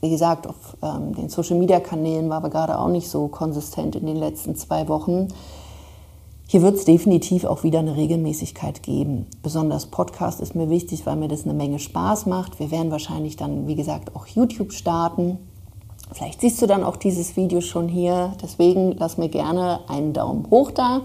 wie 0.00 0.10
gesagt, 0.10 0.46
auf 0.46 0.76
ähm, 0.82 1.14
den 1.14 1.28
Social-Media-Kanälen 1.28 2.28
war 2.28 2.38
aber 2.38 2.50
gerade 2.50 2.78
auch 2.78 2.88
nicht 2.88 3.08
so 3.08 3.28
konsistent 3.28 3.96
in 3.96 4.06
den 4.06 4.16
letzten 4.16 4.54
zwei 4.56 4.88
Wochen. 4.88 5.28
Hier 6.46 6.62
wird 6.62 6.76
es 6.76 6.84
definitiv 6.84 7.44
auch 7.44 7.62
wieder 7.62 7.80
eine 7.80 7.96
Regelmäßigkeit 7.96 8.82
geben. 8.82 9.26
Besonders 9.42 9.86
Podcast 9.86 10.40
ist 10.40 10.54
mir 10.54 10.70
wichtig, 10.70 11.04
weil 11.04 11.16
mir 11.16 11.28
das 11.28 11.44
eine 11.44 11.52
Menge 11.52 11.78
Spaß 11.78 12.26
macht. 12.26 12.58
Wir 12.58 12.70
werden 12.70 12.90
wahrscheinlich 12.90 13.36
dann, 13.36 13.66
wie 13.66 13.74
gesagt, 13.74 14.16
auch 14.16 14.26
YouTube 14.26 14.72
starten. 14.72 15.38
Vielleicht 16.12 16.40
siehst 16.40 16.62
du 16.62 16.66
dann 16.66 16.84
auch 16.84 16.96
dieses 16.96 17.36
Video 17.36 17.60
schon 17.60 17.88
hier. 17.88 18.32
Deswegen 18.42 18.92
lass 18.92 19.18
mir 19.18 19.28
gerne 19.28 19.80
einen 19.88 20.14
Daumen 20.14 20.48
hoch 20.50 20.70
da 20.70 21.02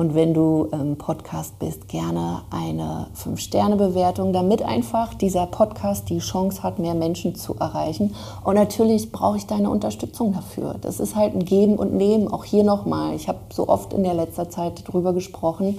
und 0.00 0.14
wenn 0.14 0.32
du 0.32 0.66
im 0.72 0.96
Podcast 0.96 1.58
bist, 1.58 1.86
gerne 1.86 2.40
eine 2.48 3.08
5-Sterne-Bewertung, 3.22 4.32
damit 4.32 4.62
einfach 4.62 5.12
dieser 5.12 5.44
Podcast 5.44 6.08
die 6.08 6.20
Chance 6.20 6.62
hat, 6.62 6.78
mehr 6.78 6.94
Menschen 6.94 7.34
zu 7.34 7.54
erreichen. 7.56 8.14
Und 8.42 8.54
natürlich 8.54 9.12
brauche 9.12 9.36
ich 9.36 9.46
deine 9.46 9.68
Unterstützung 9.68 10.32
dafür. 10.32 10.76
Das 10.80 11.00
ist 11.00 11.16
halt 11.16 11.34
ein 11.34 11.44
Geben 11.44 11.76
und 11.76 11.92
Nehmen. 11.92 12.28
Auch 12.28 12.44
hier 12.44 12.64
nochmal. 12.64 13.14
Ich 13.14 13.28
habe 13.28 13.40
so 13.52 13.68
oft 13.68 13.92
in 13.92 14.02
der 14.02 14.14
letzter 14.14 14.48
Zeit 14.48 14.88
darüber 14.88 15.12
gesprochen. 15.12 15.78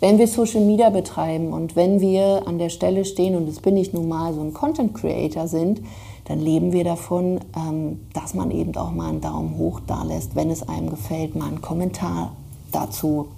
Wenn 0.00 0.18
wir 0.18 0.28
Social 0.28 0.62
Media 0.62 0.88
betreiben 0.88 1.52
und 1.52 1.76
wenn 1.76 2.00
wir 2.00 2.44
an 2.46 2.56
der 2.56 2.70
Stelle 2.70 3.04
stehen, 3.04 3.36
und 3.36 3.46
das 3.46 3.60
bin 3.60 3.76
ich 3.76 3.92
nun 3.92 4.08
mal, 4.08 4.32
so 4.32 4.40
ein 4.40 4.54
Content 4.54 4.94
Creator 4.94 5.46
sind, 5.46 5.82
dann 6.24 6.40
leben 6.40 6.72
wir 6.72 6.84
davon, 6.84 7.40
ähm, 7.54 8.00
dass 8.14 8.32
man 8.32 8.50
eben 8.50 8.74
auch 8.76 8.92
mal 8.92 9.10
einen 9.10 9.20
Daumen 9.20 9.58
hoch 9.58 9.80
da 9.86 10.04
lässt, 10.04 10.36
wenn 10.36 10.50
es 10.50 10.66
einem 10.66 10.88
gefällt, 10.88 11.36
mal 11.36 11.48
einen 11.48 11.60
Kommentar 11.60 12.32
dazu 12.72 13.28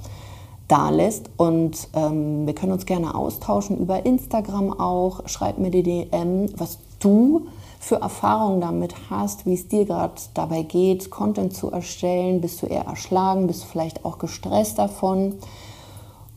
da 0.68 0.90
lässt. 0.90 1.30
Und 1.36 1.88
ähm, 1.94 2.46
wir 2.46 2.54
können 2.54 2.72
uns 2.72 2.86
gerne 2.86 3.14
austauschen 3.14 3.78
über 3.78 4.04
Instagram 4.06 4.72
auch. 4.78 5.28
Schreib 5.28 5.58
mir 5.58 5.70
die 5.70 5.82
DM, 5.82 6.48
was 6.56 6.78
du 7.00 7.48
für 7.80 7.96
Erfahrungen 7.96 8.62
damit 8.62 8.94
hast, 9.10 9.44
wie 9.44 9.52
es 9.52 9.68
dir 9.68 9.84
gerade 9.84 10.14
dabei 10.32 10.62
geht, 10.62 11.10
Content 11.10 11.54
zu 11.54 11.70
erstellen. 11.70 12.40
Bist 12.40 12.62
du 12.62 12.66
eher 12.66 12.86
erschlagen? 12.86 13.46
Bist 13.46 13.64
du 13.64 13.66
vielleicht 13.66 14.04
auch 14.06 14.18
gestresst 14.18 14.78
davon? 14.78 15.34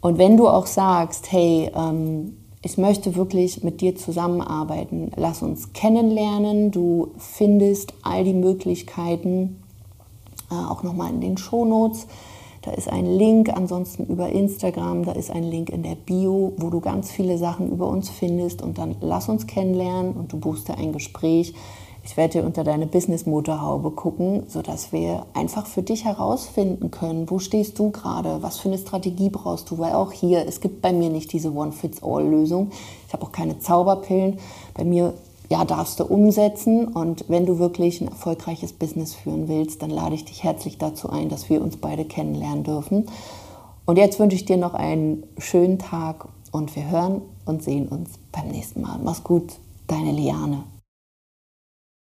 Und 0.02 0.18
wenn 0.18 0.36
du 0.36 0.48
auch 0.50 0.66
sagst, 0.66 1.32
hey, 1.32 1.72
ähm, 1.74 2.38
ich 2.62 2.78
möchte 2.78 3.16
wirklich 3.16 3.64
mit 3.64 3.80
dir 3.80 3.96
zusammenarbeiten, 3.96 5.12
lass 5.16 5.42
uns 5.42 5.72
kennenlernen. 5.72 6.72
Du 6.72 7.12
findest 7.18 7.94
all 8.04 8.26
die 8.26 8.34
Möglichkeiten 8.34 9.64
äh, 10.52 10.56
auch 10.56 10.84
nochmal 10.84 11.12
in 11.12 11.22
den 11.22 11.38
Shownotes. 11.38 12.08
Da 12.68 12.74
ist 12.74 12.92
ein 12.92 13.06
Link, 13.06 13.50
ansonsten 13.56 14.04
über 14.08 14.28
Instagram, 14.28 15.06
da 15.06 15.14
ist 15.14 15.32
ein 15.32 15.44
Link 15.44 15.70
in 15.70 15.84
der 15.84 15.96
Bio, 15.96 16.52
wo 16.58 16.70
du 16.70 16.82
ganz 16.82 17.10
viele 17.10 17.38
Sachen 17.38 17.72
über 17.72 17.88
uns 17.88 18.10
findest 18.10 18.62
und 18.62 18.78
dann 18.78 18.98
lass 19.00 19.30
uns 19.30 19.48
kennenlernen 19.48 20.12
und 20.12 20.34
du 20.34 20.38
buchst 20.38 20.68
dir 20.68 20.78
ein 20.78 20.92
Gespräch. 20.92 21.54
Ich 22.04 22.18
werde 22.18 22.40
dir 22.40 22.46
unter 22.46 22.66
deine 22.66 22.86
Business-Motorhaube 22.86 23.92
gucken, 23.92 24.44
sodass 24.48 24.92
wir 24.92 25.28
einfach 25.34 25.66
für 25.66 25.82
dich 25.82 26.04
herausfinden 26.04 26.92
können, 26.92 27.30
wo 27.30 27.40
stehst 27.40 27.80
du 27.80 27.90
gerade, 27.92 28.44
was 28.44 28.58
für 28.60 28.68
eine 28.68 28.78
Strategie 28.78 29.30
brauchst 29.30 29.72
du, 29.72 29.78
weil 29.78 29.94
auch 29.94 30.12
hier, 30.12 30.46
es 30.46 30.60
gibt 30.60 30.82
bei 30.82 30.92
mir 30.92 31.10
nicht 31.10 31.32
diese 31.32 31.54
One-Fits-All-Lösung. 31.54 32.72
Ich 33.08 33.14
habe 33.14 33.24
auch 33.24 33.32
keine 33.32 33.60
Zauberpillen. 33.60 34.40
Bei 34.74 34.84
mir 34.84 35.14
ja, 35.50 35.66
darfst 35.66 36.00
du 36.00 36.06
umsetzen. 36.06 36.88
Und 36.88 37.26
wenn 37.28 37.46
du 37.46 37.60
wirklich 37.60 38.02
ein 38.02 38.08
erfolgreiches 38.08 38.74
Business 38.74 39.16
führen 39.16 39.48
willst, 39.48 39.82
dann 39.82 39.90
lade 39.90 40.16
ich 40.16 40.26
dich 40.26 40.44
herzlich 40.44 40.78
dazu 40.78 41.10
ein, 41.10 41.30
dass 41.30 41.50
wir 41.50 41.62
uns 41.62 41.78
beide 41.78 42.06
kennenlernen 42.06 42.64
dürfen. 42.64 43.06
Und 43.86 43.98
jetzt 43.98 44.20
wünsche 44.20 44.36
ich 44.36 44.46
dir 44.46 44.58
noch 44.58 44.74
einen 44.74 45.24
schönen 45.38 45.80
Tag 45.80 46.28
und 46.52 46.76
wir 46.76 46.90
hören 46.90 47.22
und 47.46 47.64
sehen 47.64 47.88
uns 47.88 48.12
beim 48.32 48.50
nächsten 48.50 48.82
Mal. 48.82 49.00
Mach's 49.04 49.24
gut, 49.24 49.54
deine 49.88 50.12
Liane. 50.12 50.64